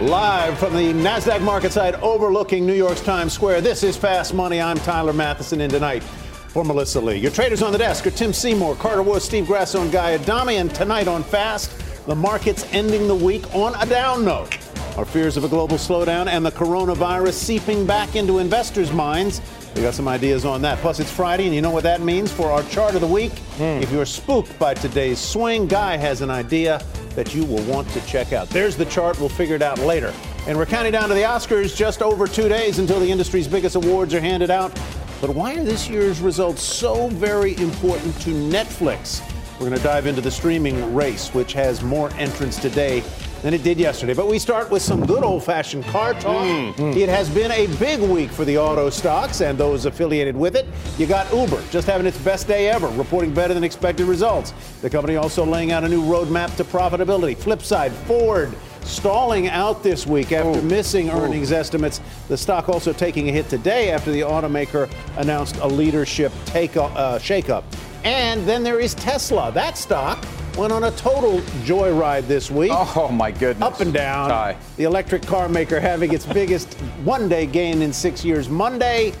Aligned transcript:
Live 0.00 0.56
from 0.60 0.74
the 0.74 0.92
NASDAQ 0.92 1.40
market 1.40 1.72
side 1.72 1.96
overlooking 1.96 2.64
New 2.64 2.72
York's 2.72 3.00
Times 3.00 3.32
Square, 3.32 3.62
this 3.62 3.82
is 3.82 3.96
Fast 3.96 4.32
Money. 4.32 4.60
I'm 4.60 4.76
Tyler 4.78 5.12
Mathisen, 5.12 5.60
and 5.60 5.72
tonight 5.72 6.04
for 6.04 6.64
Melissa 6.64 7.00
Lee. 7.00 7.16
Your 7.16 7.32
traders 7.32 7.62
on 7.62 7.72
the 7.72 7.78
desk 7.78 8.06
are 8.06 8.12
Tim 8.12 8.32
Seymour, 8.32 8.76
Carter 8.76 9.02
Worth, 9.02 9.24
Steve 9.24 9.48
Grasso, 9.48 9.82
and 9.82 9.90
Guy 9.90 10.14
Adami. 10.14 10.58
And 10.58 10.72
tonight 10.72 11.08
on 11.08 11.24
Fast, 11.24 12.06
the 12.06 12.14
market's 12.14 12.64
ending 12.72 13.08
the 13.08 13.14
week 13.14 13.52
on 13.52 13.74
a 13.82 13.86
down 13.86 14.24
note. 14.24 14.56
Our 14.96 15.04
fears 15.04 15.36
of 15.36 15.42
a 15.42 15.48
global 15.48 15.76
slowdown 15.76 16.28
and 16.28 16.46
the 16.46 16.52
coronavirus 16.52 17.32
seeping 17.32 17.84
back 17.84 18.14
into 18.14 18.38
investors' 18.38 18.92
minds. 18.92 19.42
We 19.74 19.82
got 19.82 19.94
some 19.94 20.06
ideas 20.06 20.44
on 20.44 20.62
that. 20.62 20.78
Plus, 20.78 21.00
it's 21.00 21.10
Friday, 21.10 21.46
and 21.46 21.54
you 21.56 21.60
know 21.60 21.72
what 21.72 21.82
that 21.82 22.02
means 22.02 22.32
for 22.32 22.52
our 22.52 22.62
chart 22.64 22.94
of 22.94 23.00
the 23.00 23.06
week. 23.08 23.32
Hmm. 23.56 23.82
If 23.82 23.90
you're 23.90 24.06
spooked 24.06 24.56
by 24.60 24.74
today's 24.74 25.18
swing, 25.18 25.66
Guy 25.66 25.96
has 25.96 26.20
an 26.20 26.30
idea 26.30 26.84
that 27.18 27.34
you 27.34 27.44
will 27.44 27.62
want 27.64 27.88
to 27.88 28.00
check 28.06 28.32
out. 28.32 28.48
There's 28.48 28.76
the 28.76 28.84
chart. 28.84 29.18
We'll 29.18 29.28
figure 29.28 29.56
it 29.56 29.62
out 29.62 29.80
later. 29.80 30.14
And 30.46 30.56
we're 30.56 30.66
counting 30.66 30.92
down 30.92 31.08
to 31.08 31.16
the 31.16 31.22
Oscars 31.22 31.74
just 31.74 32.00
over 32.00 32.28
two 32.28 32.48
days 32.48 32.78
until 32.78 33.00
the 33.00 33.10
industry's 33.10 33.48
biggest 33.48 33.74
awards 33.74 34.14
are 34.14 34.20
handed 34.20 34.52
out. 34.52 34.72
But 35.20 35.30
why 35.30 35.56
are 35.56 35.64
this 35.64 35.88
year's 35.88 36.20
results 36.20 36.62
so 36.62 37.08
very 37.08 37.56
important 37.56 38.14
to 38.20 38.30
Netflix? 38.30 39.20
We're 39.54 39.66
going 39.68 39.78
to 39.78 39.82
dive 39.82 40.06
into 40.06 40.20
the 40.20 40.30
streaming 40.30 40.94
race, 40.94 41.34
which 41.34 41.54
has 41.54 41.82
more 41.82 42.12
entrants 42.12 42.56
today 42.56 43.02
than 43.42 43.54
it 43.54 43.62
did 43.62 43.78
yesterday. 43.78 44.14
But 44.14 44.28
we 44.28 44.38
start 44.38 44.70
with 44.70 44.82
some 44.82 45.06
good 45.06 45.24
old 45.24 45.44
fashioned 45.44 45.84
car 45.84 46.14
talk. 46.14 46.44
It 46.78 47.08
has 47.08 47.28
been 47.30 47.50
a 47.50 47.66
big 47.78 48.00
week 48.00 48.30
for 48.30 48.44
the 48.44 48.58
auto 48.58 48.90
stocks 48.90 49.40
and 49.40 49.56
those 49.56 49.84
affiliated 49.84 50.36
with 50.36 50.56
it. 50.56 50.66
You 50.98 51.06
got 51.06 51.32
Uber 51.32 51.62
just 51.70 51.86
having 51.86 52.06
its 52.06 52.18
best 52.18 52.46
day 52.46 52.68
ever, 52.68 52.88
reporting 52.88 53.32
better 53.32 53.54
than 53.54 53.64
expected 53.64 54.06
results. 54.06 54.52
The 54.82 54.90
company 54.90 55.16
also 55.16 55.44
laying 55.44 55.72
out 55.72 55.84
a 55.84 55.88
new 55.88 56.02
roadmap 56.02 56.56
to 56.56 56.64
profitability. 56.64 57.36
Flip 57.36 57.62
side, 57.62 57.92
Ford 57.92 58.54
stalling 58.82 59.48
out 59.48 59.82
this 59.82 60.06
week 60.06 60.32
after 60.32 60.62
missing 60.62 61.10
earnings 61.10 61.52
estimates. 61.52 62.00
The 62.28 62.36
stock 62.36 62.68
also 62.68 62.92
taking 62.92 63.28
a 63.28 63.32
hit 63.32 63.48
today 63.48 63.90
after 63.90 64.10
the 64.10 64.22
automaker 64.22 64.90
announced 65.18 65.56
a 65.56 65.66
leadership 65.66 66.32
take 66.46 66.76
uh, 66.76 67.18
shakeup. 67.18 67.64
And 68.04 68.46
then 68.46 68.62
there 68.62 68.80
is 68.80 68.94
Tesla. 68.94 69.52
That 69.52 69.76
stock 69.76 70.24
went 70.58 70.72
on 70.72 70.84
a 70.84 70.90
total 70.92 71.38
joyride 71.64 72.26
this 72.26 72.50
week. 72.50 72.72
Oh 72.74 73.10
my 73.12 73.30
goodness. 73.30 73.64
Up 73.64 73.80
and 73.80 73.92
down. 73.92 74.28
Ty. 74.28 74.56
The 74.76 74.84
electric 74.84 75.22
car 75.22 75.48
maker 75.48 75.78
having 75.78 76.12
its 76.12 76.26
biggest 76.26 76.74
one 77.04 77.28
day 77.28 77.46
gain 77.46 77.80
in 77.80 77.92
six 77.92 78.24
years 78.24 78.48
Monday 78.48 79.12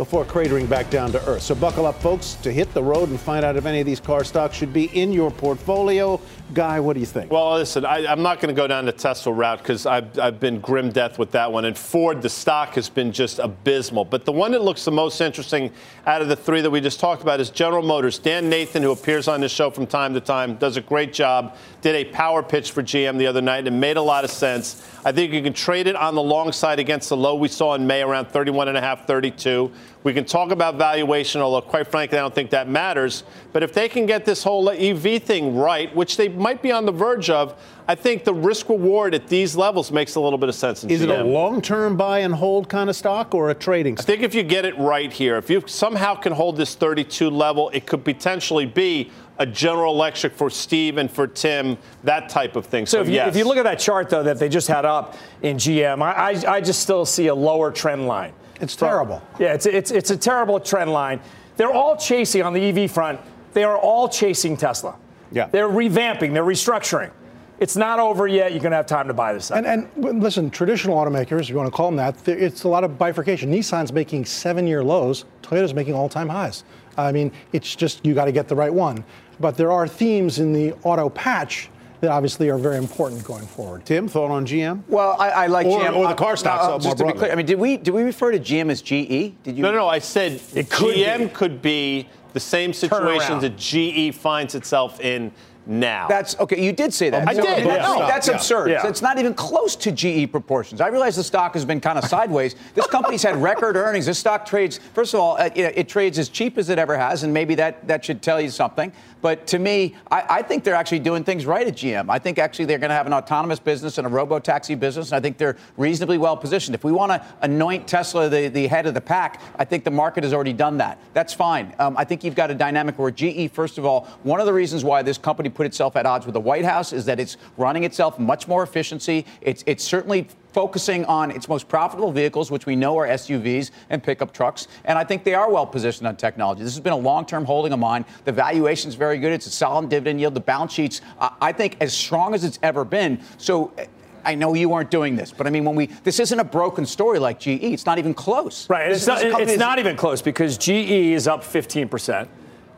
before 0.00 0.24
cratering 0.24 0.66
back 0.66 0.88
down 0.88 1.12
to 1.12 1.22
earth. 1.28 1.42
So 1.42 1.54
buckle 1.54 1.84
up, 1.84 2.00
folks, 2.00 2.32
to 2.36 2.50
hit 2.50 2.72
the 2.72 2.82
road 2.82 3.10
and 3.10 3.20
find 3.20 3.44
out 3.44 3.56
if 3.56 3.66
any 3.66 3.80
of 3.80 3.86
these 3.86 4.00
car 4.00 4.24
stocks 4.24 4.56
should 4.56 4.72
be 4.72 4.86
in 4.98 5.12
your 5.12 5.30
portfolio. 5.30 6.18
Guy, 6.54 6.80
what 6.80 6.94
do 6.94 7.00
you 7.00 7.06
think? 7.06 7.30
Well, 7.30 7.52
listen, 7.52 7.84
I, 7.84 8.06
I'm 8.06 8.22
not 8.22 8.40
going 8.40 8.52
to 8.52 8.58
go 8.58 8.66
down 8.66 8.86
the 8.86 8.92
Tesla 8.92 9.30
route 9.30 9.58
because 9.58 9.84
I've, 9.84 10.18
I've 10.18 10.40
been 10.40 10.58
grim 10.58 10.90
death 10.90 11.18
with 11.18 11.32
that 11.32 11.52
one. 11.52 11.66
And 11.66 11.76
Ford, 11.76 12.22
the 12.22 12.30
stock 12.30 12.76
has 12.76 12.88
been 12.88 13.12
just 13.12 13.40
abysmal. 13.40 14.06
But 14.06 14.24
the 14.24 14.32
one 14.32 14.52
that 14.52 14.62
looks 14.62 14.86
the 14.86 14.90
most 14.90 15.20
interesting 15.20 15.70
out 16.06 16.22
of 16.22 16.28
the 16.28 16.34
three 16.34 16.62
that 16.62 16.70
we 16.70 16.80
just 16.80 16.98
talked 16.98 17.20
about 17.20 17.38
is 17.38 17.50
General 17.50 17.82
Motors. 17.82 18.18
Dan 18.18 18.48
Nathan, 18.48 18.82
who 18.82 18.92
appears 18.92 19.28
on 19.28 19.42
this 19.42 19.52
show 19.52 19.70
from 19.70 19.86
time 19.86 20.14
to 20.14 20.20
time, 20.20 20.56
does 20.56 20.78
a 20.78 20.80
great 20.80 21.12
job. 21.12 21.56
Did 21.82 21.94
a 21.94 22.06
power 22.06 22.42
pitch 22.42 22.72
for 22.72 22.82
GM 22.82 23.18
the 23.18 23.26
other 23.26 23.42
night 23.42 23.66
and 23.66 23.78
made 23.78 23.98
a 23.98 24.02
lot 24.02 24.24
of 24.24 24.30
sense. 24.30 24.82
I 25.04 25.12
think 25.12 25.32
you 25.32 25.42
can 25.42 25.52
trade 25.52 25.86
it 25.86 25.94
on 25.94 26.14
the 26.14 26.22
long 26.22 26.52
side 26.52 26.78
against 26.78 27.10
the 27.10 27.16
low 27.16 27.34
we 27.34 27.48
saw 27.48 27.74
in 27.74 27.86
May 27.86 28.02
around 28.02 28.26
31.5, 28.26 29.06
32. 29.06 29.70
We 30.02 30.14
can 30.14 30.24
talk 30.24 30.50
about 30.50 30.76
valuation, 30.76 31.42
although 31.42 31.60
quite 31.60 31.86
frankly, 31.86 32.16
I 32.16 32.22
don't 32.22 32.34
think 32.34 32.50
that 32.50 32.68
matters. 32.68 33.24
But 33.52 33.62
if 33.62 33.74
they 33.74 33.88
can 33.88 34.06
get 34.06 34.24
this 34.24 34.42
whole 34.42 34.70
EV 34.70 35.22
thing 35.22 35.56
right, 35.56 35.94
which 35.94 36.16
they 36.16 36.28
might 36.28 36.62
be 36.62 36.72
on 36.72 36.86
the 36.86 36.92
verge 36.92 37.28
of, 37.28 37.60
I 37.86 37.94
think 37.94 38.24
the 38.24 38.32
risk 38.32 38.68
reward 38.68 39.14
at 39.14 39.26
these 39.26 39.56
levels 39.56 39.92
makes 39.92 40.14
a 40.14 40.20
little 40.20 40.38
bit 40.38 40.48
of 40.48 40.54
sense. 40.54 40.84
In 40.84 40.90
Is 40.90 41.02
it 41.02 41.10
a 41.10 41.22
long 41.22 41.60
term 41.60 41.96
buy 41.96 42.20
and 42.20 42.34
hold 42.34 42.68
kind 42.68 42.88
of 42.88 42.96
stock 42.96 43.34
or 43.34 43.50
a 43.50 43.54
trading 43.54 43.96
stock? 43.96 44.04
I 44.04 44.06
think 44.06 44.22
if 44.22 44.34
you 44.34 44.42
get 44.42 44.64
it 44.64 44.78
right 44.78 45.12
here, 45.12 45.36
if 45.36 45.50
you 45.50 45.62
somehow 45.66 46.14
can 46.14 46.32
hold 46.32 46.56
this 46.56 46.74
32 46.74 47.28
level, 47.28 47.68
it 47.70 47.86
could 47.86 48.04
potentially 48.04 48.66
be 48.66 49.10
a 49.38 49.46
General 49.46 49.94
Electric 49.94 50.34
for 50.34 50.50
Steve 50.50 50.98
and 50.98 51.10
for 51.10 51.26
Tim, 51.26 51.78
that 52.04 52.28
type 52.28 52.56
of 52.56 52.66
thing. 52.66 52.86
So, 52.86 52.98
So 52.98 53.02
if 53.02 53.08
you, 53.08 53.14
yes. 53.14 53.28
if 53.28 53.36
you 53.36 53.44
look 53.44 53.56
at 53.56 53.64
that 53.64 53.78
chart 53.78 54.10
though 54.10 54.22
that 54.22 54.38
they 54.38 54.48
just 54.48 54.68
had 54.68 54.84
up 54.84 55.16
in 55.42 55.56
GM, 55.56 56.02
I, 56.02 56.12
I, 56.12 56.56
I 56.56 56.60
just 56.60 56.80
still 56.80 57.04
see 57.04 57.26
a 57.26 57.34
lower 57.34 57.72
trend 57.72 58.06
line. 58.06 58.34
It's 58.60 58.76
terrible. 58.76 59.22
Yeah, 59.38 59.54
it's, 59.54 59.66
it's, 59.66 59.90
it's 59.90 60.10
a 60.10 60.16
terrible 60.16 60.60
trend 60.60 60.92
line. 60.92 61.20
They're 61.56 61.72
all 61.72 61.96
chasing 61.96 62.42
on 62.42 62.52
the 62.52 62.62
EV 62.62 62.90
front. 62.90 63.20
They 63.52 63.64
are 63.64 63.76
all 63.76 64.08
chasing 64.08 64.56
Tesla. 64.56 64.96
Yeah. 65.32 65.46
They're 65.46 65.68
revamping. 65.68 66.32
They're 66.32 66.44
restructuring. 66.44 67.10
It's 67.58 67.76
not 67.76 67.98
over 67.98 68.26
yet. 68.26 68.52
You're 68.52 68.62
going 68.62 68.70
to 68.70 68.76
have 68.76 68.86
time 68.86 69.06
to 69.08 69.14
buy 69.14 69.34
this. 69.34 69.50
And, 69.50 69.66
and 69.66 69.90
listen, 69.96 70.48
traditional 70.48 70.96
automakers, 70.96 71.42
if 71.42 71.50
you 71.50 71.56
want 71.56 71.66
to 71.66 71.76
call 71.76 71.90
them 71.90 71.96
that, 71.96 72.26
it's 72.26 72.62
a 72.62 72.68
lot 72.68 72.84
of 72.84 72.96
bifurcation. 72.96 73.52
Nissan's 73.52 73.92
making 73.92 74.24
seven 74.24 74.66
year 74.66 74.82
lows, 74.82 75.26
Toyota's 75.42 75.74
making 75.74 75.94
all 75.94 76.08
time 76.08 76.28
highs. 76.28 76.64
I 76.96 77.12
mean, 77.12 77.30
it's 77.52 77.76
just 77.76 78.04
you 78.04 78.14
got 78.14 78.24
to 78.24 78.32
get 78.32 78.48
the 78.48 78.56
right 78.56 78.72
one. 78.72 79.04
But 79.40 79.56
there 79.56 79.70
are 79.72 79.86
themes 79.86 80.38
in 80.38 80.52
the 80.54 80.72
auto 80.84 81.10
patch 81.10 81.68
that 82.00 82.10
obviously 82.10 82.48
are 82.48 82.58
very 82.58 82.76
important 82.78 83.22
going 83.24 83.46
forward. 83.46 83.84
Tim, 83.84 84.08
thought 84.08 84.30
on 84.30 84.46
GM? 84.46 84.82
Well, 84.88 85.16
I, 85.18 85.30
I 85.30 85.46
like 85.48 85.66
Or- 85.66 85.80
GM. 85.80 85.96
or 85.96 86.04
the 86.04 86.10
Uh, 86.10 86.14
car 86.14 86.36
stocks, 86.36 86.62
uh, 86.64 86.66
uh, 86.66 86.70
more 86.70 86.80
just 86.80 86.98
to 86.98 87.04
be 87.06 87.12
clear, 87.12 87.32
I 87.32 87.34
mean, 87.34 87.46
did 87.46 87.58
we 87.58 87.76
did 87.76 87.92
we 87.94 88.02
refer 88.02 88.32
to 88.32 88.38
GM 88.38 88.70
as 88.70 88.80
GE? 88.82 89.34
Did 89.42 89.56
you? 89.56 89.62
No, 89.62 89.70
no, 89.70 89.78
no. 89.78 89.88
I 89.88 89.98
said 89.98 90.40
It 90.54 90.70
could 90.70 90.94
GM 90.96 91.18
be. 91.24 91.28
could 91.28 91.62
be 91.62 92.08
the 92.32 92.40
same 92.40 92.72
situation 92.72 93.38
Turnaround. 93.38 93.40
that 93.42 93.56
GE 93.56 94.14
finds 94.14 94.54
itself 94.54 95.00
in 95.00 95.32
now. 95.66 96.06
That's 96.08 96.38
okay. 96.40 96.60
You 96.64 96.72
did 96.72 96.92
say 96.94 97.10
that. 97.10 97.28
I 97.28 97.34
did, 97.34 97.44
No, 97.44 97.50
yeah. 97.74 97.82
no, 97.82 97.98
that's 98.06 98.28
Yeah. 98.28 98.34
absurd. 98.34 98.70
Yeah. 98.70 98.86
It's 98.86 99.02
not 99.02 99.18
even 99.18 99.34
close 99.34 99.76
to 99.76 99.92
GE 99.92 100.26
proportions. 100.32 100.80
I 100.80 100.88
realize 100.88 101.16
the 101.16 101.22
stock 101.22 101.52
has 101.54 101.64
been 101.66 101.80
kind 101.80 101.98
of 101.98 102.04
sideways. 102.06 102.54
This 102.74 102.86
company's 102.86 103.22
had 103.22 103.36
record 103.36 103.76
earnings. 103.76 104.06
This 104.06 104.18
stock 104.18 104.46
trades. 104.46 104.80
First 104.94 105.12
of 105.12 105.20
all, 105.20 105.36
uh, 105.38 105.50
you 105.54 105.64
know, 105.64 105.70
it 105.74 105.86
trades 105.88 106.18
as 106.18 106.28
cheap 106.30 106.56
as 106.56 106.70
it 106.70 106.78
ever 106.78 106.96
has, 106.96 107.24
and 107.24 107.32
maybe 107.34 107.54
that 107.56 107.86
that 107.86 108.04
should 108.04 108.22
tell 108.22 108.40
you 108.40 108.48
something. 108.48 108.90
But 109.22 109.46
to 109.48 109.58
me, 109.58 109.96
I, 110.10 110.24
I 110.28 110.42
think 110.42 110.64
they're 110.64 110.74
actually 110.74 111.00
doing 111.00 111.24
things 111.24 111.46
right 111.46 111.66
at 111.66 111.74
GM. 111.74 112.06
I 112.08 112.18
think 112.18 112.38
actually 112.38 112.64
they're 112.64 112.78
going 112.78 112.90
to 112.90 112.94
have 112.94 113.06
an 113.06 113.12
autonomous 113.12 113.58
business 113.58 113.98
and 113.98 114.06
a 114.06 114.10
robo 114.10 114.38
taxi 114.38 114.74
business, 114.74 115.12
and 115.12 115.16
I 115.16 115.20
think 115.20 115.38
they're 115.38 115.56
reasonably 115.76 116.18
well 116.18 116.36
positioned. 116.36 116.74
If 116.74 116.84
we 116.84 116.92
want 116.92 117.12
to 117.12 117.24
anoint 117.42 117.86
Tesla 117.86 118.28
the, 118.28 118.48
the 118.48 118.66
head 118.66 118.86
of 118.86 118.94
the 118.94 119.00
pack, 119.00 119.40
I 119.58 119.64
think 119.64 119.84
the 119.84 119.90
market 119.90 120.24
has 120.24 120.32
already 120.32 120.52
done 120.52 120.78
that. 120.78 120.98
That's 121.12 121.34
fine. 121.34 121.74
Um, 121.78 121.96
I 121.96 122.04
think 122.04 122.24
you've 122.24 122.34
got 122.34 122.50
a 122.50 122.54
dynamic 122.54 122.98
where 122.98 123.10
GE, 123.10 123.50
first 123.52 123.78
of 123.78 123.84
all, 123.84 124.04
one 124.22 124.40
of 124.40 124.46
the 124.46 124.52
reasons 124.52 124.84
why 124.84 125.02
this 125.02 125.18
company 125.18 125.48
put 125.48 125.66
itself 125.66 125.96
at 125.96 126.06
odds 126.06 126.26
with 126.26 126.34
the 126.34 126.40
White 126.40 126.64
House 126.64 126.92
is 126.92 127.04
that 127.06 127.20
it's 127.20 127.36
running 127.56 127.84
itself 127.84 128.18
much 128.18 128.48
more 128.48 128.62
efficiency. 128.62 129.26
It's 129.40 129.62
it's 129.66 129.84
certainly 129.84 130.28
focusing 130.52 131.04
on 131.06 131.30
its 131.30 131.48
most 131.48 131.68
profitable 131.68 132.12
vehicles, 132.12 132.50
which 132.50 132.66
we 132.66 132.76
know 132.76 132.98
are 132.98 133.06
SUVs 133.06 133.70
and 133.90 134.02
pickup 134.02 134.32
trucks. 134.32 134.68
And 134.84 134.98
I 134.98 135.04
think 135.04 135.24
they 135.24 135.34
are 135.34 135.50
well 135.50 135.66
positioned 135.66 136.06
on 136.06 136.16
technology. 136.16 136.62
This 136.62 136.74
has 136.74 136.80
been 136.80 136.92
a 136.92 136.96
long 136.96 137.26
term 137.26 137.44
holding 137.44 137.72
of 137.72 137.78
mine. 137.78 138.04
The 138.24 138.32
valuation 138.32 138.88
is 138.88 138.94
very 138.94 139.18
good. 139.18 139.32
It's 139.32 139.46
a 139.46 139.50
solid 139.50 139.88
dividend 139.88 140.20
yield. 140.20 140.34
The 140.34 140.40
balance 140.40 140.72
sheet's, 140.72 141.00
uh, 141.18 141.30
I 141.40 141.52
think, 141.52 141.76
as 141.80 141.92
strong 141.92 142.34
as 142.34 142.44
it's 142.44 142.58
ever 142.62 142.84
been. 142.84 143.20
So. 143.38 143.72
uh, 143.78 143.84
I 144.22 144.34
know 144.34 144.52
you 144.52 144.74
aren't 144.74 144.90
doing 144.90 145.16
this, 145.16 145.32
but 145.32 145.46
I 145.46 145.50
mean, 145.50 145.64
when 145.64 145.74
we 145.74 145.86
this 145.86 146.20
isn't 146.20 146.38
a 146.38 146.44
broken 146.44 146.84
story 146.84 147.18
like 147.18 147.40
GE. 147.40 147.48
It's 147.62 147.86
not 147.86 147.98
even 147.98 148.12
close. 148.12 148.68
Right. 148.68 148.90
This 148.90 148.98
It's 148.98 149.06
not, 149.06 149.40
it's 149.40 149.56
not 149.56 149.78
even 149.78 149.96
close 149.96 150.20
because 150.20 150.58
GE 150.58 150.68
is 150.68 151.26
up 151.26 151.42
15% 151.42 152.28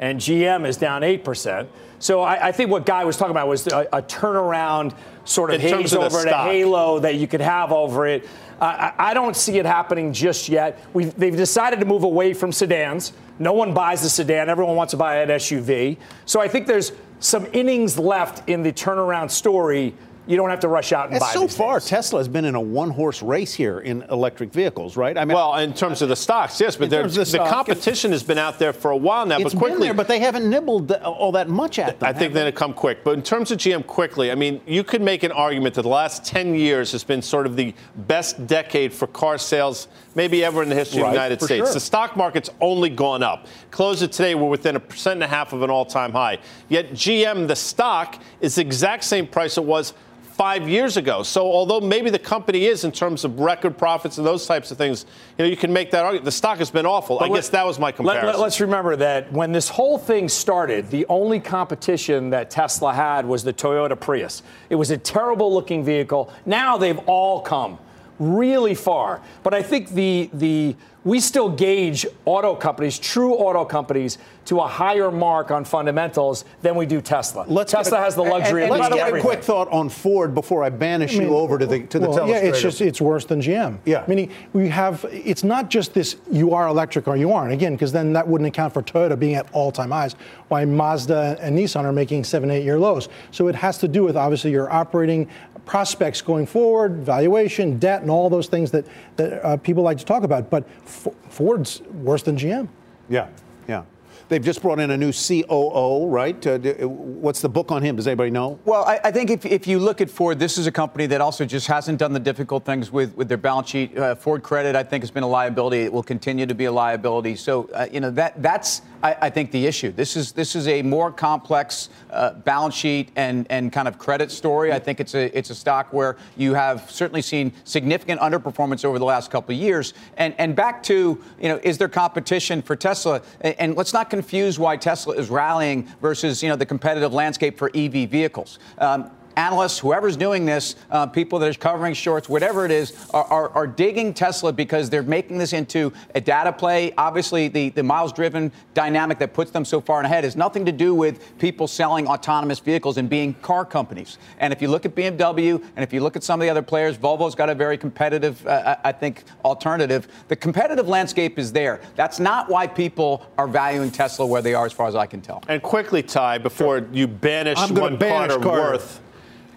and 0.02 0.19
GM 0.19 0.66
is 0.66 0.76
down 0.76 1.02
8%. 1.02 1.69
So 2.00 2.22
I, 2.22 2.49
I 2.49 2.52
think 2.52 2.72
what 2.72 2.84
Guy 2.84 3.04
was 3.04 3.16
talking 3.16 3.31
about 3.31 3.46
was 3.46 3.69
a, 3.69 3.87
a 3.93 4.02
turnaround 4.02 4.96
sort 5.25 5.54
of 5.54 5.60
haze 5.60 5.94
of 5.94 6.02
over 6.02 6.26
it, 6.26 6.32
a 6.32 6.38
halo 6.38 6.99
that 6.99 7.14
you 7.14 7.28
could 7.28 7.40
have 7.40 7.70
over 7.70 8.08
it. 8.08 8.28
I, 8.60 8.66
I 8.99 9.10
I 9.10 9.14
don't 9.14 9.37
see 9.37 9.58
it 9.58 9.64
happening 9.64 10.12
just 10.12 10.49
yet. 10.49 10.84
We've, 10.93 11.14
they've 11.14 11.37
decided 11.37 11.78
to 11.78 11.87
move 11.87 12.02
away 12.02 12.34
from 12.34 12.50
sedans. 12.50 13.12
No 13.38 13.52
one 13.52 13.75
buys 13.75 14.04
a 14.04 14.10
sedan. 14.10 14.49
Everyone 14.49 14.75
wants 14.75 14.90
to 14.90 14.96
buy 14.96 15.19
an 15.19 15.28
SUV. 15.28 15.99
So 16.26 16.40
I 16.40 16.49
think 16.49 16.66
there's 16.66 16.90
some 17.20 17.46
innings 17.52 17.96
left 17.96 18.49
in 18.49 18.64
the 18.64 18.72
turnaround 18.72 19.31
story 19.31 19.94
you 20.27 20.37
don't 20.37 20.51
have 20.51 20.61
to 20.61 20.69
rush 20.69 20.93
out 20.93 21.07
and 21.07 21.15
And 21.15 21.21
buy. 21.21 21.31
so 21.33 21.43
these 21.43 21.57
far, 21.57 21.81
things. 21.81 21.91
Tesla 21.91 22.21
has 22.21 22.29
been 22.29 22.45
in 22.45 22.55
a 22.55 22.61
one-horse 22.61 23.23
race 23.23 23.53
here 23.53 23.81
in 23.81 24.03
electric 24.11 24.53
vehicles, 24.53 24.97
right? 24.97 25.19
I 25.19 25.25
mean, 25.25 25.35
Well, 25.35 25.57
in 25.57 25.75
terms 25.75 26.01
of 26.01 26.09
the 26.09 26.17
stocks, 26.17 26.61
yes, 26.61 26.77
but 26.77 26.91
there- 26.91 27.03
the, 27.09 27.09
the 27.21 27.25
stock, 27.27 27.49
competition 27.49 28.13
has 28.13 28.23
been 28.23 28.39
out 28.39 28.59
there 28.59 28.73
for 28.73 28.93
a 28.93 28.97
while 28.97 29.27
now. 29.27 29.39
it's 29.39 29.53
but 29.53 29.59
quickly, 29.59 29.73
been 29.79 29.81
there, 29.81 29.95
but 29.95 30.07
they 30.09 30.21
haven't 30.21 30.49
nibbled 30.49 30.93
all 30.93 31.33
that 31.33 31.49
much 31.49 31.79
at 31.79 31.99
them. 31.99 32.09
I 32.09 32.13
think 32.13 32.23
have 32.25 32.33
they're 32.35 32.43
going 32.45 32.53
to 32.53 32.59
come 32.59 32.73
quick. 32.73 33.03
But 33.03 33.15
in 33.15 33.23
terms 33.23 33.51
of 33.51 33.59
GM 33.59 33.85
quickly, 33.87 34.31
I 34.31 34.35
mean, 34.37 34.61
you 34.67 34.85
could 34.85 35.03
make 35.03 35.23
an 35.25 35.33
argument 35.33 35.75
that 35.75 35.83
the 35.83 35.89
last 35.89 36.25
10 36.25 36.55
years 36.55 36.93
has 36.93 37.03
been 37.03 37.21
sort 37.23 37.47
of 37.47 37.57
the 37.57 37.75
best 37.97 38.47
decade 38.47 38.93
for 38.93 39.07
car 39.09 39.39
sales 39.39 39.89
maybe 40.14 40.44
ever 40.44 40.62
in 40.62 40.69
the 40.69 40.75
history 40.75 41.00
of 41.00 41.09
the 41.09 41.12
United 41.12 41.41
States. 41.41 41.67
sure. 41.67 41.75
The 41.75 41.81
stock 41.81 42.17
market's 42.17 42.50
only 42.61 42.91
gone 42.91 43.23
up. 43.23 43.47
Close 43.70 44.03
it 44.03 44.12
today, 44.12 44.35
we're 44.35 44.49
within 44.49 44.76
a 44.76 44.81
percent 44.81 45.14
and 45.14 45.25
a 45.25 45.29
half 45.29 45.53
of 45.53 45.62
an 45.62 45.70
all-time 45.70 46.12
high. 46.12 46.38
Yet 46.69 46.93
GM, 46.93 47.49
the 47.49 47.56
stock, 47.56 48.20
is 48.41 48.56
the 48.56 48.62
exact 48.62 49.05
same 49.05 49.26
price 49.26 49.56
it 49.56 49.64
was 49.64 49.94
five 50.32 50.69
years 50.69 50.97
ago. 50.97 51.23
So 51.23 51.43
although 51.43 51.81
maybe 51.81 52.11
the 52.11 52.19
company 52.19 52.64
is 52.67 52.85
in 52.85 52.93
terms 52.93 53.25
of 53.25 53.38
record 53.38 53.76
profits 53.76 54.19
and 54.19 54.26
those 54.26 54.47
types 54.47 54.70
of 54.70 54.79
things, 54.79 55.06
you 55.38 55.44
know, 55.44 55.49
you 55.50 55.56
can 55.56 55.73
make 55.73 55.91
that 55.91 56.05
argument. 56.05 56.25
The 56.25 56.32
stock 56.32 56.59
has 56.59 56.70
been 56.70 56.87
awful. 56.87 57.19
I 57.20 57.29
But 57.29 57.35
guess 57.35 57.49
that 57.50 57.67
was 57.67 57.79
my 57.79 57.93
comparison. 57.93 58.41
Let, 58.41 58.47
us 58.47 58.61
remember 58.61 58.97
that 58.97 59.31
when 59.32 59.53
this 59.53 59.69
whole 59.69 59.99
thing 59.99 60.29
started, 60.29 60.91
the 60.91 61.06
only 61.09 61.38
competition 61.38 62.31
that 62.31 62.50
Tesla 62.50 62.93
had 62.93 63.26
was 63.26 63.44
the 63.44 63.53
Toyota 63.53 63.99
Prius. 63.99 64.43
It 64.70 64.76
was 64.76 64.91
a 64.91 64.99
terrible 64.99 65.53
looking 65.53 65.85
vehicle. 65.85 66.32
Now 66.47 66.76
they've 66.76 66.99
all 67.06 67.43
come 67.43 67.79
really 68.19 68.75
far. 68.75 69.20
But 69.43 69.55
I 69.55 69.62
think 69.62 69.91
the 69.91 70.31
the 70.32 70.76
we 71.05 71.19
still 71.19 71.49
gauge 71.49 72.06
auto 72.25 72.55
companies, 72.55 72.99
true 72.99 73.35
auto 73.35 73.64
companies, 73.64 74.19
to 74.44 74.61
a 74.61 74.67
higher 74.67 75.11
mark 75.11 75.50
on 75.50 75.64
fundamentals 75.64 76.44
than 76.62 76.76
we 76.76 76.87
do 76.87 77.00
Tesla. 77.00 77.44
Let's 77.49 77.73
Tesla 77.73 77.99
has 77.99 78.14
the 78.14 78.23
luxury 78.23 78.64
and, 78.64 78.73
of 78.73 78.81
and, 78.81 78.81
being 78.81 78.82
by 78.82 78.88
the 78.88 78.97
way, 78.97 79.03
everything. 79.03 79.29
quick 79.29 79.43
thought 79.43 79.69
on 79.70 79.88
Ford 79.88 80.35
before 80.35 80.62
I 80.64 80.70
banish 80.70 81.14
I 81.14 81.19
mean, 81.19 81.29
you 81.29 81.37
over 81.37 81.59
to 81.59 81.67
the 81.67 81.81
to 81.87 81.99
the 81.99 82.09
well, 82.09 82.29
yeah, 82.29 82.37
it's 82.37 82.61
just 82.61 82.81
it's 82.81 83.00
worse 83.00 83.25
than 83.25 83.41
GM. 83.41 83.79
Yeah. 83.85 84.05
meaning 84.06 84.31
we 84.53 84.69
have 84.69 85.05
it's 85.11 85.44
not 85.44 85.70
just 85.70 85.94
this 85.94 86.17
you 86.31 86.55
are 86.55 86.69
electric 86.69 87.09
or 87.09 87.17
you 87.17 87.32
aren't 87.32 87.53
again 87.53 87.75
because 87.75 87.93
then 87.93 88.12
that 88.12 88.26
wouldn't 88.26 88.49
account 88.49 88.73
for 88.73 88.82
Toyota 88.82 89.19
being 89.19 89.35
at 89.35 89.47
all-time 89.53 89.91
highs. 89.91 90.14
Why 90.52 90.66
Mazda 90.66 91.38
and 91.40 91.56
Nissan 91.58 91.84
are 91.84 91.94
making 91.94 92.25
seven 92.25 92.50
eight 92.50 92.62
year 92.62 92.78
lows. 92.78 93.08
So 93.31 93.49
it 93.49 93.54
has 93.54 93.78
to 93.78 93.88
do 93.88 94.04
with 94.04 94.19
obviously 94.19 94.50
your 94.50 94.70
operating 94.70 95.31
prospects 95.64 96.20
going 96.20 96.44
forward, 96.44 96.99
valuation, 96.99 97.78
debt, 97.78 98.02
and 98.02 98.10
all 98.10 98.28
those 98.28 98.49
things 98.49 98.70
that 98.72 98.84
that 99.16 99.43
uh, 99.43 99.56
people 99.56 99.82
like 99.82 99.96
to 99.96 100.04
talk 100.04 100.25
about. 100.25 100.50
But 100.50 100.69
F- 100.84 101.08
Ford's 101.31 101.81
worse 101.81 102.22
than 102.22 102.37
GM. 102.37 102.69
yeah, 103.08 103.28
yeah. 103.66 103.84
They've 104.28 104.44
just 104.44 104.62
brought 104.62 104.78
in 104.78 104.90
a 104.90 104.96
new 104.96 105.12
COO, 105.12 106.06
right? 106.06 106.46
Uh, 106.46 106.58
what's 106.87 107.40
the 107.40 107.49
book 107.49 107.70
on 107.70 107.82
him? 107.82 107.96
Does 107.96 108.06
anybody 108.06 108.31
know? 108.31 108.58
Well, 108.64 108.84
I, 108.84 109.00
I 109.04 109.10
think 109.10 109.31
if, 109.31 109.44
if 109.44 109.66
you 109.66 109.78
look 109.78 110.00
at 110.00 110.10
Ford, 110.10 110.38
this 110.38 110.56
is 110.56 110.66
a 110.66 110.72
company 110.72 111.06
that 111.06 111.20
also 111.20 111.44
just 111.44 111.66
hasn't 111.66 111.99
done 111.99 112.12
the 112.14 112.20
difficult 112.20 112.64
things 112.64 112.90
with, 112.90 113.14
with 113.14 113.28
their 113.28 113.37
balance 113.37 113.69
sheet. 113.69 113.96
Uh, 113.96 114.14
Ford 114.14 114.43
Credit, 114.43 114.75
I 114.75 114.84
think, 114.84 115.02
has 115.02 115.10
been 115.10 115.22
a 115.22 115.28
liability. 115.28 115.81
It 115.81 115.93
will 115.93 116.02
continue 116.02 116.46
to 116.46 116.54
be 116.54 116.64
a 116.66 116.72
liability. 116.72 117.37
So, 117.37 117.69
uh, 117.75 117.88
you 117.93 118.00
know, 118.00 118.10
that 118.12 118.43
that's 118.43 118.81
I, 119.02 119.16
I 119.22 119.31
think 119.31 119.50
the 119.50 119.66
issue. 119.66 119.90
This 119.90 120.16
is 120.16 120.32
this 120.32 120.54
is 120.54 120.69
a 120.69 120.82
more 120.82 121.10
complex 121.10 121.88
uh, 122.10 122.34
balance 122.34 122.75
sheet 122.75 123.10
and 123.16 123.46
and 123.50 123.72
kind 123.72 123.88
of 123.88 123.99
credit 123.99 124.31
story. 124.31 124.72
I 124.72 124.78
think 124.78 125.00
it's 125.00 125.14
a 125.14 125.37
it's 125.37 125.50
a 125.50 125.54
stock 125.54 125.93
where 125.93 126.16
you 126.37 126.54
have 126.54 126.90
certainly 126.90 127.22
seen 127.22 127.52
significant 127.64 128.20
underperformance 128.20 128.84
over 128.84 128.99
the 128.99 129.04
last 129.04 129.31
couple 129.31 129.54
of 129.54 129.60
years. 129.60 129.94
And 130.16 130.34
and 130.38 130.54
back 130.54 130.82
to 130.84 131.22
you 131.40 131.49
know, 131.49 131.60
is 131.62 131.78
there 131.78 131.88
competition 131.88 132.62
for 132.62 132.76
Tesla? 132.76 133.22
And, 133.40 133.54
and 133.58 133.76
let's 133.76 133.93
not 133.93 134.10
confuse 134.10 134.58
why 134.58 134.76
Tesla 134.76 135.14
is 135.14 135.31
rallying 135.31 135.88
versus 136.00 136.43
you 136.43 136.49
know 136.49 136.56
the 136.56 136.66
competitive 136.66 137.12
landscape 137.12 137.58
for 137.58 137.70
EV 137.75 138.08
vehicles. 138.08 138.58
Um, 138.78 139.10
analysts, 139.37 139.79
whoever's 139.79 140.17
doing 140.17 140.46
this, 140.46 140.76
uh, 140.90 141.06
people 141.06 141.38
that 141.40 141.56
are 141.56 141.58
covering 141.58 141.94
shorts, 141.94 142.29
whatever 142.29 142.64
it 142.64 142.70
is, 142.70 143.06
are, 143.12 143.25
are, 143.25 143.49
are 143.50 143.67
digging 143.67 144.14
Tesla 144.14 144.52
because 144.52 144.88
they're 144.88 145.02
making 145.02 145.38
this 145.38 145.52
into 145.52 145.93
a 146.14 146.20
data 146.20 146.52
play. 146.52 146.93
Obviously, 146.96 147.49
the, 147.49 147.70
the 147.70 147.82
miles 147.82 148.12
driven 148.12 148.52
dynamic 148.75 149.19
that 149.19 149.34
puts 149.34 149.50
them 149.50 149.64
so 149.64 149.81
far 149.81 150.02
ahead 150.02 150.25
has 150.25 150.37
nothing 150.37 150.64
to 150.64 150.73
do 150.73 150.94
with 150.94 151.37
people 151.38 151.67
selling 151.67 152.06
autonomous 152.06 152.61
vehicles 152.61 152.99
and 152.99 153.11
being 153.11 153.34
car 153.34 153.64
companies. 153.64 154.19
And 154.38 154.52
if 154.52 154.62
you 154.62 154.69
look 154.69 154.87
at 154.87 154.94
BMW 154.94 155.62
and 155.76 155.82
if 155.82 155.93
you 155.93 156.00
look 156.00 156.17
at 156.17 156.23
some 156.23 156.40
of 156.40 156.44
the 156.44 156.50
other 156.50 156.62
players, 156.62 156.96
Volvo's 156.96 157.35
got 157.35 157.49
a 157.49 157.55
very 157.55 157.76
competitive, 157.76 158.46
uh, 158.46 158.76
I 158.85 158.93
I 158.93 158.94
think, 158.94 159.25
alternative. 159.43 160.06
The 160.28 160.37
competitive 160.37 160.87
landscape 160.87 161.38
is 161.38 161.50
there. 161.50 161.81
That's 161.96 162.20
not 162.20 162.50
why 162.50 162.67
people 162.67 163.26
are 163.38 163.49
valuing 163.49 163.90
Tesla 163.90 164.26
where 164.26 164.43
they 164.43 164.52
are, 164.52 164.67
as 164.67 164.73
far 164.73 164.87
as 164.87 164.94
I 164.94 165.06
can 165.06 165.23
tell. 165.23 165.43
And 165.49 165.62
quickly, 165.62 166.02
Ty, 166.02 166.38
before 166.38 166.87
you 166.93 167.06
banish 167.08 167.58
I'm 167.58 167.75
one 167.75 167.96
banish 167.96 168.32
Carter, 168.32 168.44
Carter. 168.44 168.73
Worth, 168.73 169.00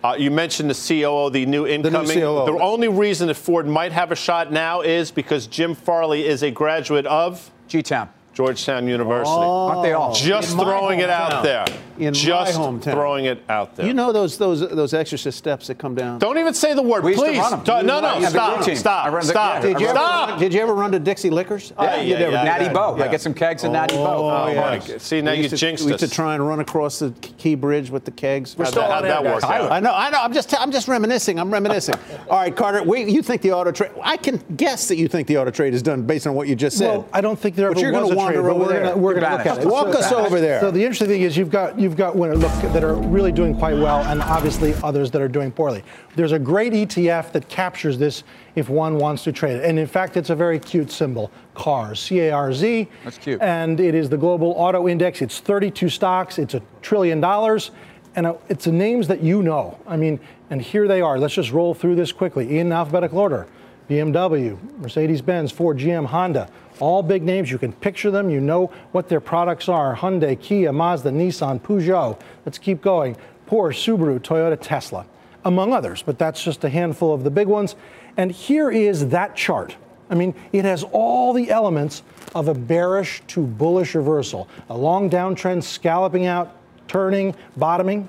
uh, 0.05 0.15
you 0.15 0.31
mentioned 0.31 0.69
the 0.69 0.73
COO, 0.73 1.29
the 1.29 1.45
new 1.45 1.65
incoming. 1.65 2.07
The, 2.07 2.13
COO. 2.13 2.45
The 2.45 2.59
only 2.59 2.87
reason 2.87 3.27
that 3.27 3.35
Ford 3.35 3.67
might 3.67 3.91
have 3.91 4.11
a 4.11 4.15
shot 4.15 4.51
now 4.51 4.81
is 4.81 5.11
because 5.11 5.47
Jim 5.47 5.73
Farley 5.73 6.25
is 6.25 6.43
a 6.43 6.51
graduate 6.51 7.05
of 7.05 7.51
G 7.67 7.81
Town. 7.81 8.09
Georgetown 8.35 8.85
University. 8.87 9.33
Oh. 9.33 9.69
Aren't 9.69 9.83
they 9.83 9.93
all? 9.93 10.13
Just 10.13 10.51
throwing 10.57 10.99
it 10.99 11.09
out 11.09 11.41
there. 11.41 11.65
In 11.97 12.07
my 12.07 12.11
Just 12.11 12.59
hometown. 12.59 12.91
throwing 12.91 13.23
it 13.23 13.41
out 13.47 13.77
there. 13.77 13.85
You 13.85 13.93
know 13.93 14.11
those 14.11 14.37
those 14.37 14.59
those 14.59 14.93
exorcist 14.93 15.37
steps 15.37 15.67
that 15.67 15.77
come 15.77 15.95
down. 15.95 16.19
Don't 16.19 16.37
even 16.37 16.53
say 16.53 16.73
the 16.73 16.81
word, 16.81 17.05
We 17.05 17.11
used 17.11 17.23
to 17.23 17.29
please. 17.29 17.39
run 17.39 17.53
'em. 17.53 17.63
Don't- 17.63 17.85
no, 17.85 18.01
no, 18.01 18.09
had 18.09 18.23
the 18.23 18.29
stop, 18.31 18.63
stop, 18.63 19.11
the- 19.13 19.21
stop, 19.21 19.63
yeah, 19.63 19.69
Did 19.69 19.79
you, 19.79 19.87
ever, 19.87 20.37
did 20.37 20.53
you 20.53 20.61
ever 20.61 20.73
run 20.73 20.91
to 20.91 20.99
Dixie 20.99 21.29
Liquors? 21.29 21.71
Yeah, 21.79 22.01
you 22.01 22.11
yeah, 22.11 22.19
never 22.19 22.31
yeah. 22.33 22.37
did 22.43 22.45
Natty 22.49 22.63
that. 22.65 22.73
Bo. 22.73 22.95
I 22.95 22.99
Yeah. 22.99 23.07
get 23.07 23.21
some 23.21 23.33
kegs 23.33 23.63
and 23.63 23.71
Natty 23.71 23.95
oh, 23.95 24.03
Bo. 24.03 24.29
Oh, 24.29 24.47
yeah. 24.49 24.55
my 24.59 24.77
God. 24.79 24.99
See, 25.01 25.21
now 25.21 25.31
We 25.31 25.37
you 25.37 25.43
used 25.43 25.55
to- 25.55 25.57
jinxed 25.57 25.85
We 25.85 25.91
used 25.93 26.03
to 26.03 26.09
try 26.11 26.35
and 26.35 26.45
run 26.45 26.59
across 26.59 26.99
the 26.99 27.11
Key 27.37 27.55
Bridge 27.55 27.89
with 27.89 28.03
the 28.03 28.11
kegs. 28.11 28.55
How'd 28.57 28.67
still 28.67 28.81
that, 28.81 28.91
on 28.91 29.03
how'd 29.09 29.25
that 29.25 29.33
work 29.33 29.43
out? 29.45 29.71
I 29.71 29.79
know, 29.79 29.93
I 29.95 30.09
know. 30.09 30.19
I'm 30.21 30.33
just, 30.33 30.53
I'm 30.59 30.73
just 30.73 30.89
reminiscing. 30.89 31.39
I'm 31.39 31.49
reminiscing. 31.49 31.95
All 32.29 32.39
right, 32.39 32.53
Carter. 32.53 32.83
We, 32.83 33.09
you 33.09 33.21
think 33.21 33.41
the 33.41 33.53
auto 33.53 33.71
trade? 33.71 33.91
I 34.03 34.17
can 34.17 34.43
guess 34.57 34.89
that 34.89 34.97
you 34.97 35.07
think 35.07 35.29
the 35.29 35.37
auto 35.37 35.51
trade 35.51 35.73
is 35.73 35.81
done 35.81 36.01
based 36.01 36.27
on 36.27 36.33
what 36.33 36.49
you 36.49 36.57
just 36.57 36.77
said. 36.77 36.89
Well, 36.97 37.07
I 37.13 37.21
don't 37.21 37.39
think 37.39 37.55
there 37.55 37.71
ever 37.71 37.79
you're 37.79 37.93
was 37.93 38.13
gonna 38.33 38.39
a 38.39 38.43
trade, 38.43 38.43
wander 38.43 38.49
but 38.49 38.55
over 38.55 38.59
we're 38.59 38.67
there. 38.69 38.83
gonna, 38.83 38.97
we're 38.97 39.13
going 39.13 39.23
to 39.23 39.37
look 39.37 39.45
at 39.45 39.57
it. 39.59 39.67
Walk 39.67 39.95
us 39.95 40.11
over 40.11 40.39
there. 40.39 40.59
So 40.59 40.71
the 40.71 40.81
interesting 40.81 41.07
thing 41.07 41.21
is 41.21 41.37
you've 41.37 41.49
got 41.49 41.79
you've 41.79 41.95
got 41.95 42.15
winners 42.15 42.39
look 42.39 42.51
that 42.73 42.83
are 42.83 42.95
really 42.95 43.31
doing 43.31 43.55
quite 43.57 43.75
well, 43.75 44.03
and 44.05 44.21
obviously 44.21 44.73
others 44.83 45.11
that 45.11 45.21
are 45.21 45.27
doing 45.27 45.51
poorly. 45.51 45.83
There's 46.15 46.31
a 46.31 46.39
great 46.39 46.73
ETF 46.73 47.31
that 47.33 47.47
captures 47.49 47.97
this 47.97 48.23
if 48.55 48.69
one 48.69 48.97
wants 48.97 49.23
to 49.25 49.31
trade 49.31 49.57
it, 49.57 49.65
and 49.65 49.77
in 49.77 49.87
fact, 49.87 50.17
it's 50.17 50.29
a 50.29 50.35
very 50.35 50.59
cute 50.59 50.91
symbol: 50.91 51.31
CARS, 51.53 51.99
C-A-R-Z. 51.99 52.87
That's 53.03 53.17
cute. 53.17 53.41
And 53.41 53.79
it 53.79 53.95
is 53.95 54.09
the 54.09 54.17
global 54.17 54.51
auto 54.51 54.87
index. 54.87 55.21
It's 55.21 55.39
32 55.39 55.89
stocks. 55.89 56.37
It's 56.37 56.53
a 56.53 56.61
trillion 56.81 57.19
dollars. 57.19 57.71
And 58.17 58.25
uh, 58.25 58.35
it's 58.47 58.63
the 58.63 58.71
names 58.71 59.09
that 59.09 59.21
you 59.21 59.43
know. 59.43 59.77
I 59.85 59.97
mean, 59.97 60.21
and 60.49 60.61
here 60.61 60.87
they 60.87 61.01
are. 61.01 61.19
Let's 61.19 61.33
just 61.33 61.51
roll 61.51 61.73
through 61.73 61.95
this 61.95 62.13
quickly 62.13 62.59
in 62.59 62.71
alphabetical 62.71 63.19
order. 63.19 63.45
BMW, 63.89 64.57
Mercedes 64.79 65.21
Benz, 65.21 65.51
Ford, 65.51 65.77
GM, 65.77 66.05
Honda, 66.05 66.49
all 66.79 67.03
big 67.03 67.23
names. 67.23 67.51
You 67.51 67.57
can 67.57 67.73
picture 67.73 68.11
them. 68.11 68.29
You 68.29 68.39
know 68.39 68.67
what 68.91 69.09
their 69.09 69.19
products 69.19 69.69
are 69.69 69.95
Hyundai, 69.95 70.39
Kia, 70.39 70.71
Mazda, 70.71 71.11
Nissan, 71.11 71.59
Peugeot. 71.59 72.19
Let's 72.45 72.57
keep 72.57 72.81
going. 72.81 73.15
Porsche, 73.47 73.97
Subaru, 73.97 74.19
Toyota, 74.19 74.57
Tesla, 74.59 75.05
among 75.43 75.73
others, 75.73 76.01
but 76.01 76.17
that's 76.17 76.43
just 76.43 76.63
a 76.63 76.69
handful 76.69 77.13
of 77.13 77.23
the 77.23 77.29
big 77.29 77.47
ones. 77.47 77.75
And 78.17 78.31
here 78.31 78.71
is 78.71 79.09
that 79.09 79.35
chart. 79.35 79.75
I 80.09 80.15
mean, 80.15 80.35
it 80.51 80.65
has 80.65 80.83
all 80.91 81.33
the 81.33 81.49
elements 81.49 82.03
of 82.33 82.47
a 82.47 82.53
bearish 82.53 83.21
to 83.27 83.41
bullish 83.41 83.95
reversal, 83.95 84.47
a 84.69 84.77
long 84.77 85.09
downtrend 85.09 85.63
scalloping 85.63 86.25
out, 86.25 86.55
turning, 86.87 87.35
bottoming. 87.57 88.07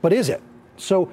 But 0.00 0.12
is 0.12 0.28
it? 0.28 0.40
So 0.76 1.10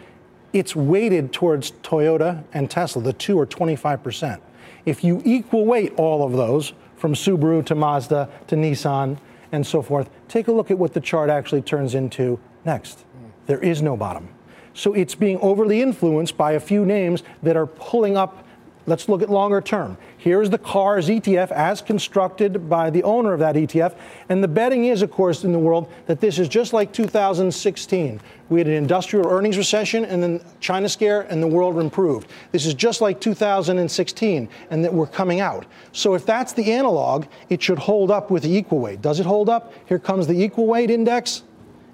it's 0.53 0.75
weighted 0.75 1.33
towards 1.33 1.71
Toyota 1.71 2.43
and 2.53 2.69
Tesla. 2.69 3.01
The 3.01 3.13
two 3.13 3.39
are 3.39 3.45
25%. 3.45 4.39
If 4.85 5.03
you 5.03 5.21
equal 5.25 5.65
weight 5.65 5.93
all 5.97 6.25
of 6.25 6.33
those, 6.33 6.73
from 6.95 7.13
Subaru 7.13 7.65
to 7.65 7.75
Mazda 7.75 8.29
to 8.47 8.55
Nissan 8.55 9.17
and 9.51 9.65
so 9.65 9.81
forth, 9.81 10.09
take 10.27 10.47
a 10.47 10.51
look 10.51 10.71
at 10.71 10.77
what 10.77 10.93
the 10.93 10.99
chart 10.99 11.29
actually 11.29 11.61
turns 11.61 11.93
into 11.95 12.39
next. 12.63 13.05
There 13.45 13.59
is 13.59 13.81
no 13.81 13.95
bottom. 13.95 14.29
So 14.73 14.93
it's 14.93 15.15
being 15.15 15.39
overly 15.39 15.81
influenced 15.81 16.35
by 16.35 16.53
a 16.53 16.59
few 16.59 16.85
names 16.85 17.23
that 17.43 17.55
are 17.55 17.67
pulling 17.67 18.17
up 18.17 18.44
Let's 18.87 19.09
look 19.09 19.23
at 19.23 19.29
longer 19.31 19.61
term. 19.61 19.97
Here's 20.15 20.51
the 20.51 20.59
CARS 20.59 21.09
ETF 21.09 21.51
as 21.51 21.81
constructed 21.81 22.69
by 22.69 22.91
the 22.91 23.01
owner 23.01 23.33
of 23.33 23.39
that 23.39 23.55
ETF. 23.55 23.95
And 24.29 24.43
the 24.43 24.47
betting 24.47 24.85
is, 24.85 25.01
of 25.01 25.09
course, 25.09 25.43
in 25.43 25.51
the 25.51 25.59
world 25.59 25.91
that 26.05 26.21
this 26.21 26.37
is 26.37 26.47
just 26.47 26.71
like 26.71 26.93
2016. 26.93 28.21
We 28.49 28.59
had 28.59 28.67
an 28.67 28.73
industrial 28.73 29.27
earnings 29.27 29.57
recession 29.57 30.05
and 30.05 30.21
then 30.21 30.41
China 30.59 30.87
scare, 30.87 31.21
and 31.21 31.41
the 31.41 31.47
world 31.47 31.79
improved. 31.79 32.29
This 32.51 32.67
is 32.67 32.75
just 32.75 33.01
like 33.01 33.19
2016, 33.19 34.49
and 34.69 34.83
that 34.83 34.93
we're 34.93 35.07
coming 35.07 35.39
out. 35.39 35.65
So 35.91 36.13
if 36.13 36.25
that's 36.25 36.53
the 36.53 36.71
analog, 36.71 37.25
it 37.49 37.63
should 37.63 37.79
hold 37.79 38.11
up 38.11 38.29
with 38.29 38.43
the 38.43 38.55
equal 38.55 38.79
weight. 38.79 39.01
Does 39.01 39.19
it 39.19 39.25
hold 39.25 39.49
up? 39.49 39.73
Here 39.87 39.97
comes 39.97 40.27
the 40.27 40.39
equal 40.39 40.67
weight 40.67 40.91
index. 40.91 41.41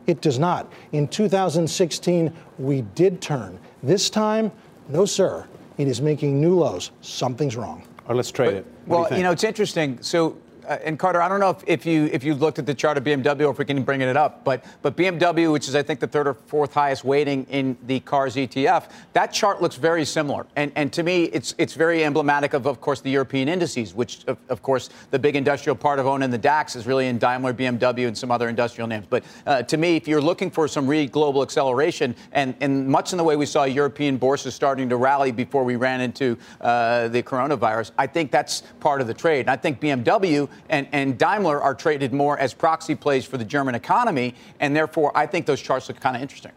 It 0.07 0.19
does 0.19 0.39
not. 0.39 0.71
In 0.91 1.07
2016, 1.07 2.33
we 2.57 2.81
did 2.81 3.21
turn. 3.21 3.59
This 3.81 4.09
time, 4.09 4.51
no, 4.89 5.05
sir. 5.05 5.47
It 5.77 5.87
is 5.87 6.01
making 6.01 6.39
new 6.41 6.57
lows. 6.59 6.91
Something's 7.01 7.55
wrong. 7.55 7.83
Or 8.07 8.15
let's 8.15 8.31
trade 8.31 8.53
it. 8.55 8.65
What 8.85 8.99
Well, 8.99 9.05
think? 9.05 9.17
you 9.17 9.23
know, 9.23 9.31
it's 9.31 9.43
interesting. 9.43 9.97
So 10.01 10.37
uh, 10.67 10.77
and 10.83 10.97
Carter, 10.99 11.21
I 11.21 11.27
don't 11.27 11.39
know 11.39 11.49
if, 11.49 11.63
if 11.67 11.85
you 11.85 12.09
if 12.11 12.23
you 12.23 12.35
looked 12.35 12.59
at 12.59 12.65
the 12.65 12.73
chart 12.73 12.97
of 12.97 13.03
BMW 13.03 13.47
or 13.47 13.51
if 13.51 13.57
we 13.57 13.65
can 13.65 13.83
bring 13.83 14.01
it 14.01 14.15
up, 14.15 14.43
but 14.43 14.63
but 14.81 14.95
BMW, 14.95 15.51
which 15.51 15.67
is 15.67 15.75
I 15.75 15.83
think 15.83 15.99
the 15.99 16.07
third 16.07 16.27
or 16.27 16.33
fourth 16.33 16.73
highest 16.73 17.03
weighting 17.03 17.45
in 17.49 17.77
the 17.87 17.99
cars 18.01 18.35
ETF, 18.35 18.89
that 19.13 19.27
chart 19.27 19.61
looks 19.61 19.75
very 19.75 20.05
similar. 20.05 20.45
And 20.55 20.71
and 20.75 20.93
to 20.93 21.03
me, 21.03 21.25
it's 21.25 21.55
it's 21.57 21.73
very 21.73 22.03
emblematic 22.03 22.53
of, 22.53 22.65
of 22.65 22.79
course, 22.81 23.01
the 23.01 23.09
European 23.09 23.47
indices, 23.47 23.93
which 23.93 24.23
of, 24.27 24.37
of 24.49 24.61
course 24.61 24.89
the 25.09 25.19
big 25.19 25.35
industrial 25.35 25.75
part 25.75 25.99
of 25.99 26.07
owning 26.07 26.29
the 26.29 26.37
DAX 26.37 26.75
is 26.75 26.85
really 26.85 27.07
in 27.07 27.17
Daimler, 27.17 27.53
BMW, 27.53 28.07
and 28.07 28.17
some 28.17 28.31
other 28.31 28.49
industrial 28.49 28.87
names. 28.87 29.05
But 29.09 29.23
uh, 29.45 29.63
to 29.63 29.77
me, 29.77 29.95
if 29.95 30.07
you're 30.07 30.21
looking 30.21 30.51
for 30.51 30.67
some 30.67 30.87
really 30.87 31.07
global 31.07 31.41
acceleration, 31.41 32.15
and 32.33 32.55
and 32.61 32.87
much 32.87 33.13
in 33.13 33.17
the 33.17 33.23
way 33.23 33.35
we 33.35 33.45
saw 33.45 33.63
European 33.63 34.17
bourses 34.17 34.53
starting 34.53 34.89
to 34.89 34.97
rally 34.97 35.31
before 35.31 35.63
we 35.63 35.75
ran 35.75 36.01
into 36.01 36.37
uh, 36.61 37.07
the 37.07 37.23
coronavirus, 37.23 37.91
I 37.97 38.07
think 38.07 38.31
that's 38.31 38.61
part 38.79 39.01
of 39.01 39.07
the 39.07 39.13
trade. 39.13 39.41
And 39.41 39.49
I 39.49 39.55
think 39.55 39.79
BMW 39.79 40.47
and, 40.69 40.87
and 40.91 41.17
Daimler 41.17 41.61
are 41.61 41.75
traded 41.75 42.13
more 42.13 42.37
as 42.37 42.53
proxy 42.53 42.95
plays 42.95 43.25
for 43.25 43.37
the 43.37 43.45
German 43.45 43.75
economy, 43.75 44.35
and 44.59 44.75
therefore 44.75 45.11
I 45.15 45.25
think 45.25 45.45
those 45.45 45.61
charts 45.61 45.87
look 45.89 45.99
kind 45.99 46.15
of 46.15 46.21
interesting. 46.21 46.51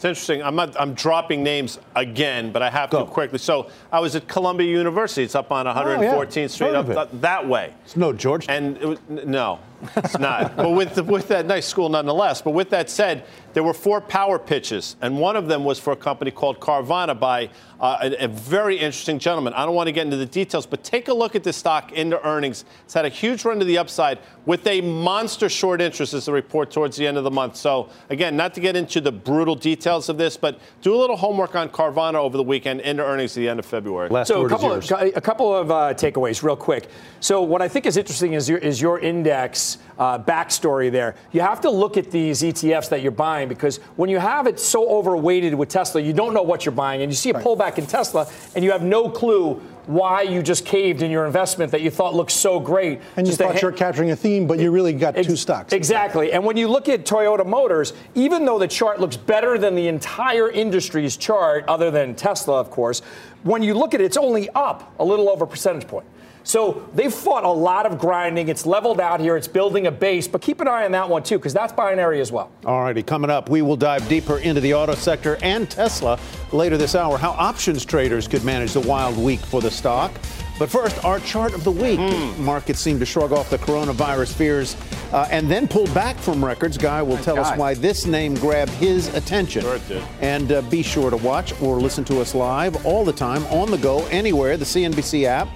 It's 0.00 0.04
interesting. 0.06 0.42
I'm, 0.42 0.56
not, 0.56 0.80
I'm 0.80 0.94
dropping 0.94 1.42
names 1.42 1.78
again, 1.94 2.52
but 2.52 2.62
I 2.62 2.70
have 2.70 2.88
Go. 2.88 3.04
to 3.04 3.10
quickly. 3.10 3.38
So 3.38 3.70
I 3.92 4.00
was 4.00 4.16
at 4.16 4.26
Columbia 4.28 4.66
University. 4.66 5.22
It's 5.22 5.34
up 5.34 5.52
on 5.52 5.66
114th 5.66 6.36
oh, 6.36 6.40
yeah. 6.40 6.46
Street, 6.46 6.74
up 6.74 6.86
th- 6.86 7.20
that 7.20 7.46
way. 7.46 7.74
It's 7.84 7.98
no 7.98 8.14
George. 8.14 8.46
And 8.48 8.78
was, 8.78 8.98
no, 9.10 9.58
it's 9.96 10.18
not. 10.18 10.56
but 10.56 10.70
with, 10.70 10.94
the, 10.94 11.04
with 11.04 11.28
that 11.28 11.46
nice 11.46 11.66
school 11.66 11.88
nonetheless. 11.88 12.42
But 12.42 12.52
with 12.52 12.70
that 12.70 12.90
said, 12.90 13.24
there 13.52 13.62
were 13.62 13.74
four 13.74 14.00
power 14.00 14.38
pitches, 14.38 14.96
and 15.00 15.18
one 15.18 15.36
of 15.36 15.48
them 15.48 15.64
was 15.64 15.78
for 15.78 15.92
a 15.92 15.96
company 15.96 16.30
called 16.30 16.60
Carvana 16.60 17.18
by 17.18 17.50
uh, 17.80 17.98
a, 18.02 18.24
a, 18.24 18.28
very 18.28 18.76
interesting 18.76 19.18
gentleman. 19.18 19.54
I 19.54 19.64
don't 19.64 19.74
want 19.74 19.88
to 19.88 19.92
get 19.92 20.04
into 20.04 20.18
the 20.18 20.26
details, 20.26 20.66
but 20.66 20.84
take 20.84 21.08
a 21.08 21.14
look 21.14 21.34
at 21.34 21.42
the 21.42 21.52
stock 21.52 21.92
into 21.92 22.24
earnings. 22.26 22.64
It's 22.84 22.94
had 22.94 23.06
a 23.06 23.08
huge 23.08 23.44
run 23.44 23.58
to 23.58 23.64
the 23.64 23.78
upside 23.78 24.18
with 24.46 24.66
a 24.66 24.82
monster 24.82 25.48
short 25.48 25.80
interest 25.80 26.14
as 26.14 26.26
the 26.26 26.32
report 26.32 26.70
towards 26.70 26.96
the 26.96 27.06
end 27.06 27.16
of 27.16 27.24
the 27.24 27.30
month. 27.30 27.56
So, 27.56 27.88
again, 28.10 28.36
not 28.36 28.54
to 28.54 28.60
get 28.60 28.76
into 28.76 29.00
the 29.00 29.10
brutal 29.10 29.54
details 29.54 30.08
of 30.08 30.18
this, 30.18 30.36
but 30.36 30.60
do 30.82 30.94
a 30.94 30.98
little 30.98 31.16
homework 31.16 31.56
on 31.56 31.70
Carvana 31.70 32.16
over 32.16 32.36
the 32.36 32.42
weekend 32.42 32.82
into 32.82 33.04
earnings 33.04 33.36
at 33.36 33.40
the 33.40 33.48
end 33.48 33.58
of 33.58 33.66
February. 33.66 34.10
Last 34.10 34.28
so, 34.28 34.44
a 34.44 34.48
couple, 34.48 34.72
of, 34.72 34.90
a 34.90 35.20
couple 35.20 35.54
of 35.54 35.70
uh, 35.70 35.94
takeaways, 35.94 36.42
real 36.42 36.56
quick. 36.56 36.88
So, 37.20 37.42
what 37.42 37.62
I 37.62 37.68
think 37.68 37.86
is 37.86 37.96
interesting 37.96 38.34
is 38.34 38.48
your, 38.48 38.58
is 38.58 38.80
your 38.80 39.00
index 39.00 39.69
uh, 39.98 40.18
backstory 40.18 40.90
there. 40.90 41.14
You 41.32 41.40
have 41.40 41.60
to 41.62 41.70
look 41.70 41.96
at 41.96 42.10
these 42.10 42.42
ETFs 42.42 42.88
that 42.90 43.02
you're 43.02 43.12
buying 43.12 43.48
because 43.48 43.78
when 43.96 44.08
you 44.10 44.18
have 44.18 44.46
it 44.46 44.58
so 44.60 44.88
overweighted 44.88 45.54
with 45.54 45.68
Tesla, 45.68 46.00
you 46.00 46.12
don't 46.12 46.34
know 46.34 46.42
what 46.42 46.64
you're 46.64 46.72
buying, 46.72 47.02
and 47.02 47.10
you 47.10 47.16
see 47.16 47.30
a 47.30 47.34
right. 47.34 47.44
pullback 47.44 47.78
in 47.78 47.86
Tesla, 47.86 48.28
and 48.54 48.64
you 48.64 48.70
have 48.72 48.82
no 48.82 49.10
clue 49.10 49.60
why 49.86 50.22
you 50.22 50.42
just 50.42 50.64
caved 50.64 51.02
in 51.02 51.10
your 51.10 51.26
investment 51.26 51.72
that 51.72 51.80
you 51.80 51.90
thought 51.90 52.14
looked 52.14 52.30
so 52.30 52.60
great. 52.60 53.00
And 53.16 53.26
you 53.26 53.34
thought 53.34 53.60
you're 53.60 53.72
capturing 53.72 54.10
a 54.12 54.16
theme, 54.16 54.46
but 54.46 54.58
you 54.58 54.70
really 54.70 54.92
got 54.92 55.16
ex- 55.16 55.26
two 55.26 55.36
stocks. 55.36 55.72
Exactly. 55.72 56.32
And 56.32 56.44
when 56.44 56.56
you 56.56 56.68
look 56.68 56.88
at 56.88 57.04
Toyota 57.04 57.44
Motors, 57.44 57.92
even 58.14 58.44
though 58.44 58.58
the 58.58 58.68
chart 58.68 59.00
looks 59.00 59.16
better 59.16 59.58
than 59.58 59.74
the 59.74 59.88
entire 59.88 60.48
industry's 60.50 61.16
chart, 61.16 61.64
other 61.66 61.90
than 61.90 62.14
Tesla, 62.14 62.60
of 62.60 62.70
course, 62.70 63.00
when 63.42 63.62
you 63.62 63.74
look 63.74 63.94
at 63.94 64.00
it, 64.00 64.04
it's 64.04 64.16
only 64.16 64.48
up 64.50 64.94
a 64.98 65.04
little 65.04 65.28
over 65.28 65.44
a 65.44 65.48
percentage 65.48 65.88
point. 65.88 66.06
So 66.42 66.88
they've 66.94 67.12
fought 67.12 67.44
a 67.44 67.50
lot 67.50 67.86
of 67.86 67.98
grinding. 67.98 68.48
It's 68.48 68.66
leveled 68.66 69.00
out 69.00 69.20
here. 69.20 69.36
It's 69.36 69.48
building 69.48 69.86
a 69.86 69.90
base, 69.90 70.26
but 70.26 70.40
keep 70.40 70.60
an 70.60 70.68
eye 70.68 70.84
on 70.84 70.92
that 70.92 71.08
one 71.08 71.22
too, 71.22 71.38
because 71.38 71.54
that's 71.54 71.72
binary 71.72 72.20
as 72.20 72.32
well. 72.32 72.50
All 72.64 72.80
righty, 72.80 73.02
coming 73.02 73.30
up, 73.30 73.48
we 73.48 73.62
will 73.62 73.76
dive 73.76 74.08
deeper 74.08 74.38
into 74.38 74.60
the 74.60 74.74
auto 74.74 74.94
sector 74.94 75.38
and 75.42 75.70
Tesla 75.70 76.18
later 76.52 76.76
this 76.76 76.94
hour. 76.94 77.18
How 77.18 77.30
options 77.30 77.84
traders 77.84 78.26
could 78.26 78.44
manage 78.44 78.72
the 78.72 78.80
wild 78.80 79.16
week 79.18 79.40
for 79.40 79.60
the 79.60 79.70
stock. 79.70 80.12
But 80.60 80.68
first, 80.68 81.02
our 81.06 81.20
chart 81.20 81.54
of 81.54 81.64
the 81.64 81.72
week. 81.72 81.98
Mm. 81.98 82.36
Markets 82.36 82.80
seem 82.80 82.98
to 82.98 83.06
shrug 83.06 83.32
off 83.32 83.48
the 83.48 83.56
coronavirus 83.56 84.34
fears 84.34 84.76
uh, 85.10 85.26
and 85.30 85.50
then 85.50 85.66
pull 85.66 85.86
back 85.94 86.18
from 86.18 86.44
records. 86.44 86.76
Guy 86.76 87.00
will 87.00 87.16
tell 87.16 87.40
us 87.40 87.56
why 87.56 87.72
this 87.72 88.04
name 88.04 88.34
grabbed 88.34 88.72
his 88.72 89.08
attention. 89.14 89.62
Sure 89.62 89.78
did. 89.88 90.02
And 90.20 90.52
uh, 90.52 90.60
be 90.62 90.82
sure 90.82 91.08
to 91.08 91.16
watch 91.16 91.58
or 91.62 91.80
listen 91.80 92.04
to 92.04 92.20
us 92.20 92.34
live 92.34 92.84
all 92.84 93.06
the 93.06 93.12
time, 93.12 93.42
on 93.46 93.70
the 93.70 93.78
go, 93.78 94.04
anywhere, 94.08 94.58
the 94.58 94.66
CNBC 94.66 95.24
app 95.24 95.48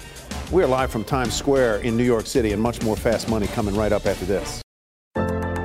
we're 0.51 0.67
live 0.67 0.91
from 0.91 1.03
Times 1.03 1.33
Square 1.33 1.77
in 1.77 1.97
New 1.97 2.03
York 2.03 2.25
City, 2.25 2.51
and 2.51 2.61
much 2.61 2.81
more 2.81 2.95
fast 2.95 3.29
money 3.29 3.47
coming 3.47 3.75
right 3.75 3.91
up 3.91 4.05
after 4.05 4.25
this. 4.25 4.61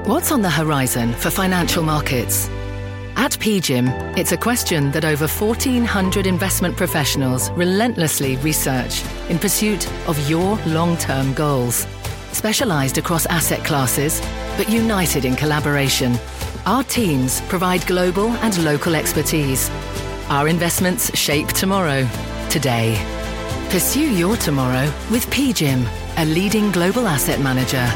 What's 0.06 0.32
on 0.32 0.42
the 0.42 0.50
horizon 0.50 1.12
for 1.12 1.30
financial 1.30 1.82
markets? 1.82 2.49
At 3.16 3.32
PGIM, 3.32 4.16
it's 4.16 4.32
a 4.32 4.37
question 4.37 4.90
that 4.92 5.04
over 5.04 5.28
1,400 5.28 6.26
investment 6.26 6.76
professionals 6.76 7.50
relentlessly 7.50 8.37
research 8.38 9.04
in 9.28 9.38
pursuit 9.38 9.87
of 10.08 10.28
your 10.28 10.56
long 10.66 10.96
term 10.96 11.34
goals. 11.34 11.87
Specialized 12.32 12.99
across 12.99 13.26
asset 13.26 13.64
classes, 13.64 14.20
but 14.56 14.68
united 14.70 15.25
in 15.25 15.37
collaboration, 15.37 16.16
our 16.66 16.82
teams 16.84 17.40
provide 17.42 17.87
global 17.87 18.28
and 18.28 18.64
local 18.64 18.94
expertise. 18.94 19.70
Our 20.28 20.49
investments 20.49 21.16
shape 21.16 21.49
tomorrow, 21.49 22.08
today. 22.49 23.20
Pursue 23.71 24.12
your 24.12 24.37
tomorrow 24.37 24.93
with 25.12 25.25
PGIM, 25.27 25.87
a 26.17 26.25
leading 26.25 26.73
global 26.73 27.07
asset 27.07 27.39
manager. 27.39 27.89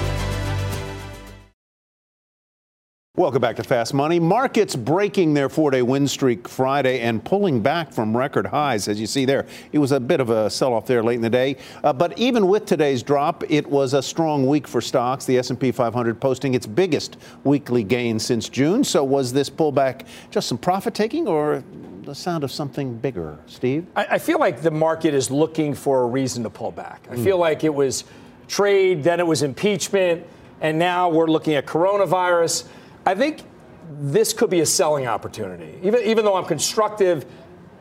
Welcome 3.16 3.40
back 3.40 3.56
to 3.56 3.64
Fast 3.64 3.92
Money. 3.92 4.20
Markets 4.20 4.76
breaking 4.76 5.34
their 5.34 5.48
four 5.48 5.72
day 5.72 5.82
win 5.82 6.06
streak 6.06 6.46
Friday 6.46 7.00
and 7.00 7.24
pulling 7.24 7.60
back 7.60 7.92
from 7.92 8.16
record 8.16 8.46
highs, 8.46 8.86
as 8.86 9.00
you 9.00 9.08
see 9.08 9.24
there. 9.24 9.46
It 9.72 9.80
was 9.80 9.90
a 9.90 9.98
bit 9.98 10.20
of 10.20 10.30
a 10.30 10.48
sell 10.48 10.74
off 10.74 10.86
there 10.86 11.02
late 11.02 11.16
in 11.16 11.22
the 11.22 11.30
day. 11.30 11.56
Uh, 11.82 11.92
but 11.92 12.16
even 12.16 12.46
with 12.46 12.66
today's 12.66 13.02
drop, 13.02 13.42
it 13.50 13.68
was 13.68 13.94
a 13.94 14.02
strong 14.02 14.46
week 14.46 14.68
for 14.68 14.80
stocks. 14.80 15.24
The 15.24 15.38
S&P 15.38 15.72
500 15.72 16.20
posting 16.20 16.54
its 16.54 16.66
biggest 16.66 17.16
weekly 17.42 17.82
gain 17.82 18.20
since 18.20 18.48
June. 18.48 18.84
So 18.84 19.02
was 19.02 19.32
this 19.32 19.50
pullback 19.50 20.06
just 20.30 20.46
some 20.46 20.58
profit 20.58 20.94
taking 20.94 21.26
or 21.26 21.64
the 22.04 22.14
sound 22.14 22.44
of 22.44 22.52
something 22.52 22.96
bigger. 22.96 23.38
Steve? 23.46 23.86
I, 23.96 24.06
I, 24.12 24.18
feel 24.18 24.38
like 24.38 24.60
the 24.62 24.70
market 24.70 25.14
is 25.14 25.30
looking 25.30 25.74
for 25.74 26.02
a 26.02 26.06
reason 26.06 26.42
to 26.42 26.50
pull 26.50 26.70
back. 26.70 27.06
I 27.10 27.16
mm. 27.16 27.24
feel 27.24 27.38
like 27.38 27.64
it 27.64 27.74
was 27.74 28.04
trade, 28.48 29.02
then 29.02 29.20
it 29.20 29.26
was 29.26 29.42
impeachment, 29.42 30.26
and 30.60 30.78
now 30.78 31.08
we're 31.08 31.26
looking 31.26 31.54
at 31.54 31.66
coronavirus. 31.66 32.66
I 33.06 33.14
think 33.14 33.42
this 34.00 34.32
could 34.32 34.50
be 34.50 34.60
a 34.60 34.66
selling 34.66 35.06
opportunity. 35.06 35.78
Even, 35.82 36.02
even 36.04 36.24
though 36.24 36.36
I'm 36.36 36.46
constructive 36.46 37.26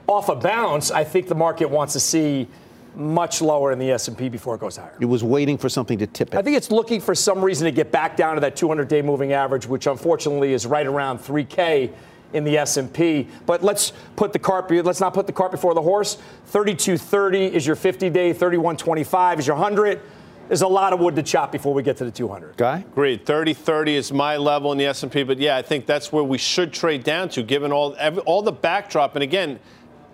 off 0.08 0.30
a 0.30 0.36
bounce, 0.36 0.92
I 0.92 1.04
think 1.04 1.28
the 1.28 1.36
market 1.36 1.70
wants 1.70 1.94
to 1.94 2.00
see 2.00 2.48
much 2.96 3.42
lower 3.42 3.72
in 3.72 3.80
the 3.80 3.92
S&P 3.92 4.30
before 4.30 4.56
it 4.56 4.62
goes 4.62 4.78
higher. 4.78 4.96
It 5.00 5.06
was 5.06 5.24
waiting 5.24 5.58
for 5.58 5.68
something 5.68 5.98
to 5.98 6.08
tip 6.08 6.34
it. 6.34 6.38
I 6.38 6.42
think 6.42 6.56
it's 6.56 6.70
looking 6.70 7.02
for 7.02 7.16
some 7.16 7.44
reason 7.44 7.66
to 7.66 7.72
get 7.72 7.92
back 7.92 8.16
down 8.16 8.36
to 8.36 8.42
that 8.42 8.56
200-day 8.56 9.02
moving 9.02 9.34
average, 9.34 9.66
which 9.66 9.88
unfortunately 9.88 10.54
is 10.54 10.68
right 10.68 10.86
around 10.86 11.20
3K 11.20 11.92
in 12.34 12.44
the 12.44 12.58
S&P. 12.58 13.28
But 13.46 13.64
let's 13.64 13.94
put 14.16 14.34
the 14.34 14.40
cart 14.40 14.70
let's 14.70 15.00
not 15.00 15.14
put 15.14 15.28
the 15.28 15.34
cart 15.34 15.52
before 15.52 15.74
the 15.74 15.82
horse. 15.82 16.18
3230 16.48 17.56
is 17.56 17.66
your 17.66 17.76
50-day, 17.76 18.34
3125 18.34 19.40
is 19.40 19.48
your 19.48 19.56
100. 19.56 20.02
There's 20.48 20.62
a 20.62 20.68
lot 20.68 20.92
of 20.92 21.00
wood 21.00 21.16
to 21.16 21.24
chop 21.24 21.52
before 21.52 21.74
we 21.74 21.84
get 21.84 21.98
to 21.98 22.06
the 22.06 22.12
200. 22.12 22.58
Guy? 22.58 22.84
Agreed. 22.92 23.26
30-30 23.26 23.88
is 23.90 24.12
my 24.12 24.38
level 24.38 24.72
in 24.72 24.78
the 24.78 24.86
S&P, 24.86 25.24
but 25.24 25.40
yeah, 25.40 25.56
I 25.56 25.62
think 25.62 25.86
that's 25.86 26.12
where 26.12 26.24
we 26.24 26.38
should 26.38 26.74
trade 26.74 27.04
down 27.04 27.30
to 27.30 27.44
given 27.44 27.72
all 27.72 27.96
every, 27.98 28.22
all 28.24 28.42
the 28.42 28.52
backdrop 28.52 29.16
and 29.16 29.24
again, 29.24 29.60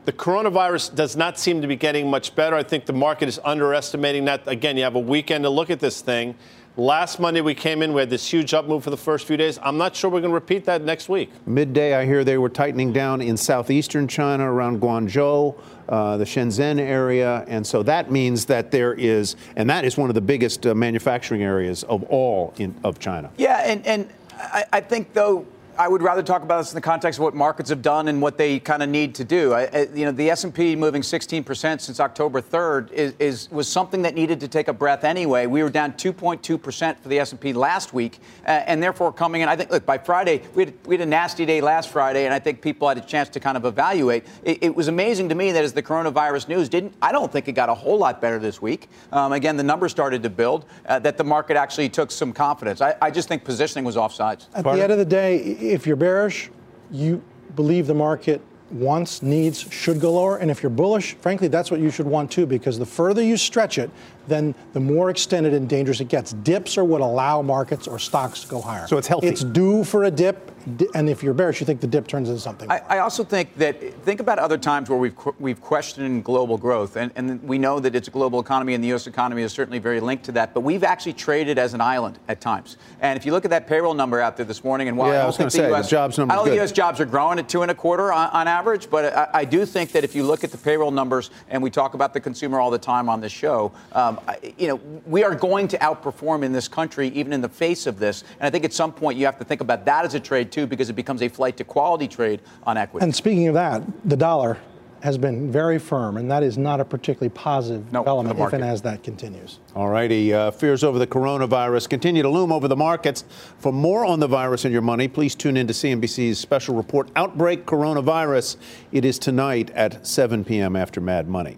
the 0.06 0.14
coronavirus 0.14 0.96
does 0.96 1.16
not 1.16 1.38
seem 1.38 1.62
to 1.62 1.68
be 1.68 1.76
getting 1.76 2.10
much 2.10 2.34
better. 2.34 2.56
I 2.56 2.64
think 2.64 2.88
the 2.88 2.94
market 2.94 3.28
is 3.28 3.40
underestimating 3.44 4.26
that. 4.26 4.48
Again, 4.48 4.76
you 4.76 4.84
have 4.84 4.96
a 4.96 5.00
weekend 5.00 5.44
to 5.44 5.52
look 5.52 5.70
at 5.70 5.80
this 5.80 6.02
thing. 6.02 6.36
Last 6.80 7.20
Monday 7.20 7.42
we 7.42 7.56
came 7.56 7.82
in, 7.82 7.92
we 7.92 8.00
had 8.00 8.10
this 8.10 8.32
huge 8.32 8.54
up 8.54 8.66
move 8.66 8.86
for 8.86 8.90
the 8.90 8.96
first 8.96 9.28
few 9.28 9.36
days. 9.36 9.60
I'm 9.62 9.78
not 9.78 9.94
sure 9.94 10.10
we're 10.10 10.22
going 10.22 10.32
to 10.32 10.36
repeat 10.36 10.64
that 10.64 10.82
next 10.82 11.10
week. 11.10 11.30
Midday, 11.46 11.94
I 11.94 12.06
hear 12.06 12.24
they 12.24 12.38
were 12.38 12.48
tightening 12.48 12.94
down 12.94 13.22
in 13.22 13.36
southeastern 13.36 14.08
China 14.08 14.50
around 14.50 14.80
Guangzhou, 14.80 15.60
uh, 15.90 16.16
the 16.16 16.24
Shenzhen 16.24 16.80
area. 16.80 17.44
And 17.50 17.68
so 17.68 17.84
that 17.84 18.12
means 18.12 18.46
that 18.46 18.72
there 18.72 18.94
is, 18.94 19.36
and 19.58 19.70
that 19.70 19.84
is 19.84 19.98
one 19.98 20.10
of 20.10 20.16
the 20.16 20.22
biggest 20.22 20.66
uh, 20.66 20.74
manufacturing 20.74 21.44
areas 21.44 21.84
of 21.84 22.04
all 22.04 22.54
in, 22.58 22.74
of 22.86 22.98
China. 22.98 23.30
Yeah, 23.36 23.62
and, 23.66 23.86
and 23.86 24.10
I, 24.38 24.64
I 24.72 24.80
think, 24.80 25.12
though, 25.12 25.46
I 25.78 25.88
would 25.88 26.02
rather 26.02 26.22
talk 26.24 26.44
about 26.44 26.60
this 26.60 26.72
in 26.72 26.76
the 26.76 26.82
context 26.82 27.20
of 27.20 27.24
what 27.24 27.36
markets 27.36 27.70
have 27.70 27.82
done 27.82 28.08
and 28.08 28.22
what 28.22 28.38
they 28.38 28.60
kind 28.60 28.84
of 28.84 28.90
need 28.90 29.16
to 29.16 29.24
do. 29.24 29.54
I, 29.54 29.88
you 29.94 30.06
know, 30.06 30.12
the 30.12 30.30
S&P 30.30 30.76
moving 30.76 31.02
16% 31.02 31.82
since 31.82 32.00
October 32.00 32.42
3rd 32.42 32.92
is, 32.92 33.14
is, 33.20 33.52
was 33.52 33.68
something 33.68 34.02
that 34.04 34.16
needed 34.16 34.40
to 34.42 34.48
take 34.48 34.68
a 34.68 34.74
breath 34.74 35.04
anyway. 35.04 35.46
We 35.46 35.64
were 35.64 35.70
down 35.70 35.94
2.2% 35.94 37.00
for 37.00 37.10
the 37.10 37.20
S&P 37.20 37.54
last 37.54 37.94
week, 37.94 38.20
uh, 38.46 38.50
and 38.50 38.82
therefore 38.82 39.12
coming 39.12 39.42
in. 39.42 39.50
I 39.50 39.56
think, 39.56 39.72
look, 39.72 39.86
by 39.86 39.98
Friday 39.98 40.42
we 40.56 40.66
had, 40.66 40.74
we 40.86 40.96
had, 40.96 41.02
a 41.02 41.10
nasty 41.10 41.46
day 41.46 41.62
last 41.62 41.90
Friday, 41.90 42.26
and 42.26 42.34
I 42.34 42.40
think 42.40 42.62
people 42.62 42.88
had 42.88 42.98
a 42.98 43.02
chance 43.02 43.30
to 43.30 43.40
kind 43.40 43.58
of 43.58 43.66
evaluate. 43.66 44.26
It, 44.44 44.64
it, 44.64 44.76
was 44.76 44.88
amazing 44.88 45.30
to 45.30 45.36
me 45.36 45.52
that 45.52 45.64
as 45.64 45.74
the 45.74 45.84
coronavirus 45.84 46.48
news 46.48 46.70
didn't, 46.70 46.94
I 47.02 47.12
don't 47.12 47.32
think 47.32 47.48
it 47.48 47.54
got 47.54 47.70
a 47.70 47.74
whole 47.74 47.98
lot 47.98 48.22
better 48.22 48.40
this 48.40 48.62
week. 48.62 48.88
Um, 49.12 49.34
again, 49.34 49.58
the 49.58 49.64
numbers 49.64 49.92
started 49.92 50.24
to 50.24 50.30
build. 50.30 50.66
Uh, 50.86 51.00
that 51.00 51.18
the 51.18 51.24
market 51.24 51.58
actually 51.58 51.90
took 51.90 52.12
some 52.12 52.34
confidence. 52.34 52.82
I, 52.82 52.96
I 53.02 53.12
just 53.12 53.28
think 53.28 53.44
positioning 53.44 53.86
was 53.86 53.96
offsides. 53.96 54.48
At 54.54 54.64
Pardon? 54.64 54.78
the 54.78 54.84
end 54.84 54.92
of 54.92 54.98
the 54.98 55.06
day 55.06 55.38
if 55.60 55.86
you're 55.86 55.96
bearish, 55.96 56.50
you 56.92 57.22
believe 57.56 57.88
the 57.88 57.94
market 57.94 58.42
wants, 58.72 59.24
needs 59.24 59.62
should 59.72 60.00
go 60.00 60.13
lower. 60.13 60.38
And 60.38 60.51
if 60.51 60.62
you're 60.62 60.70
bullish, 60.70 61.16
frankly, 61.16 61.48
that's 61.48 61.72
what 61.72 61.80
you 61.80 61.89
should 61.89 62.06
want 62.06 62.32
too, 62.32 62.46
because 62.46 62.78
the 62.78 62.86
further 62.86 63.24
you 63.24 63.36
stretch 63.38 63.78
it, 63.78 63.89
then 64.28 64.54
the 64.74 64.80
more 64.80 65.10
extended 65.10 65.54
and 65.54 65.68
dangerous 65.68 66.00
it 66.00 66.08
gets. 66.08 66.34
Dips 66.34 66.78
are 66.78 66.84
what 66.84 67.01
allow 67.01 67.42
markets 67.42 67.88
or 67.88 67.98
stocks 67.98 68.42
to 68.42 68.48
go 68.48 68.62
higher. 68.62 68.88
So 68.88 68.98
it's 68.98 69.08
healthy. 69.08 69.28
It's 69.28 69.44
due 69.44 69.84
for 69.84 70.04
a 70.04 70.12
dip, 70.12 70.51
and 70.94 71.10
if 71.10 71.24
you're 71.24 71.34
bearish, 71.34 71.60
you 71.60 71.66
think 71.66 71.82
the 71.82 71.88
dip 71.88 72.08
turns 72.08 72.30
into 72.30 72.42
something. 72.42 72.70
I, 72.72 72.82
I 72.88 73.00
also 73.00 73.24
think 73.24 73.56
that 73.58 73.82
think 74.04 74.20
about 74.20 74.39
other 74.39 74.58
times 74.58 74.89
where 74.89 75.00
we've 75.00 75.16
we've 75.39 75.62
questioned 75.62 76.24
global 76.24 76.58
growth, 76.58 76.96
and, 76.96 77.12
and 77.16 77.42
we 77.44 77.58
know 77.58 77.80
that 77.80 77.96
it's 77.96 78.08
a 78.08 78.12
global 78.12 78.39
economy, 78.39 78.74
and 78.74 78.84
the 78.84 78.89
U.S. 78.89 79.08
economy 79.08 79.44
is 79.44 79.51
certainly 79.51 79.80
very 79.80 80.00
linked 80.00 80.25
to 80.25 80.32
that. 80.34 80.54
But 80.54 80.62
we've 80.62 80.84
actually 80.84 81.13
traded 81.13 81.58
as 81.58 81.74
an 81.74 81.82
island 81.82 82.20
at 82.28 82.42
times. 82.42 82.78
And 83.01 83.18
if 83.18 83.25
you 83.25 83.32
look 83.32 83.46
at 83.46 83.51
that 83.51 83.68
payroll 83.68 83.94
number 83.94 84.20
out 84.20 84.38
there 84.38 84.46
this 84.46 84.63
morning, 84.63 84.88
and 84.88 84.98
while 84.98 85.12
Yeah, 85.12 85.20
I 85.20 85.24
I 85.24 85.25
was 85.25 85.38
gonna 85.38 85.50
say, 85.50 85.60
the 85.60 85.68
the 85.68 85.74
U.S. 85.75 85.89
jobs 85.89 86.18
number's 86.18 86.34
I 86.34 86.36
don't 86.36 86.46
think. 86.46 86.58
U.S. 86.58 86.72
jobs 86.72 87.00
are 87.00 87.06
growing 87.06 87.39
at 87.39 87.50
two 87.50 87.62
and 87.62 87.72
a 87.72 87.75
quarter 87.75 88.12
on, 88.12 88.30
on 88.30 88.48
average, 88.48 88.89
but 88.89 89.13
I, 89.13 89.30
I 89.34 89.46
do 89.46 89.66
think 89.66 89.92
that 89.94 90.04
if 90.04 90.16
you 90.16 90.24
look 90.24 90.44
at 90.44 90.51
the 90.51 90.58
payroll 90.58 90.92
numbers, 90.92 91.32
and 91.50 91.62
we 91.62 91.70
talk 91.70 91.94
about 91.94 92.13
the 92.13 92.20
consumer 92.20 92.60
all 92.60 92.72
the 92.72 92.80
time 92.80 93.10
on 93.10 93.22
this 93.22 93.32
show, 93.32 93.72
um, 93.94 94.20
you 94.58 94.68
know, 94.68 94.75
we 95.06 95.24
are 95.24 95.36
going 95.36 95.68
to 95.70 95.78
outperform 95.78 96.44
in 96.44 96.51
this 96.51 96.68
country, 96.68 97.10
even 97.10 97.34
in 97.34 97.42
the 97.42 97.50
face 97.50 97.88
of 97.88 98.00
this. 98.00 98.24
And 98.39 98.48
I 98.48 98.50
think 98.50 98.66
at 98.66 98.74
some 98.74 98.92
point 98.92 99.18
you 99.18 99.25
have 99.25 99.38
to 99.39 99.46
think 99.46 99.62
about 99.62 99.86
that 99.86 100.06
as 100.06 100.13
a 100.13 100.20
trade 100.20 100.49
too, 100.51 100.68
because 100.68 100.89
it 100.89 100.94
becomes 100.94 101.22
a 101.22 101.29
flight 101.29 101.58
to 101.58 101.63
quality 101.63 102.08
trade 102.08 102.41
on 102.63 102.77
equity. 102.77 103.03
And 103.03 103.15
speaking 103.15 103.48
of 103.48 103.53
that, 103.53 103.84
the 104.06 104.18
dollar 104.18 104.58
has 105.01 105.18
been 105.18 105.51
very 105.51 105.79
firm, 105.79 106.18
and 106.18 106.29
that 106.29 106.44
is 106.44 106.58
not 106.58 106.79
a 106.79 106.86
particularly 106.86 107.29
positive 107.29 107.91
No, 107.91 108.01
development 108.01 108.38
the 108.38 108.46
if 108.46 108.53
and 108.53 108.63
as 108.63 108.82
that 108.82 109.03
continues. 109.03 109.60
All 109.75 109.88
righty. 109.88 110.34
Uh, 110.34 110.51
fears 110.51 110.84
over 110.84 111.00
the 111.00 111.08
coronavirus 111.08 111.89
continue 111.89 112.22
to 112.22 112.29
loom 112.29 112.51
over 112.51 112.68
the 112.68 112.75
markets. 112.75 113.24
For 113.60 113.72
more 113.72 114.06
on 114.06 114.20
the 114.20 114.27
virus 114.27 114.65
and 114.65 114.74
your 114.74 114.82
money, 114.82 115.08
please 115.08 115.36
tune 115.36 115.58
in 115.58 115.68
to 115.68 115.74
CNBC's 115.74 116.38
special 116.38 116.75
report, 116.75 117.10
Outbreak 117.15 117.65
Coronavirus. 117.65 118.58
It 118.91 119.06
is 119.06 119.20
tonight 119.20 119.70
at 119.72 120.06
7 120.06 120.44
p.m. 120.44 120.75
after 120.75 121.00
Mad 121.00 121.27
Money. 121.29 121.58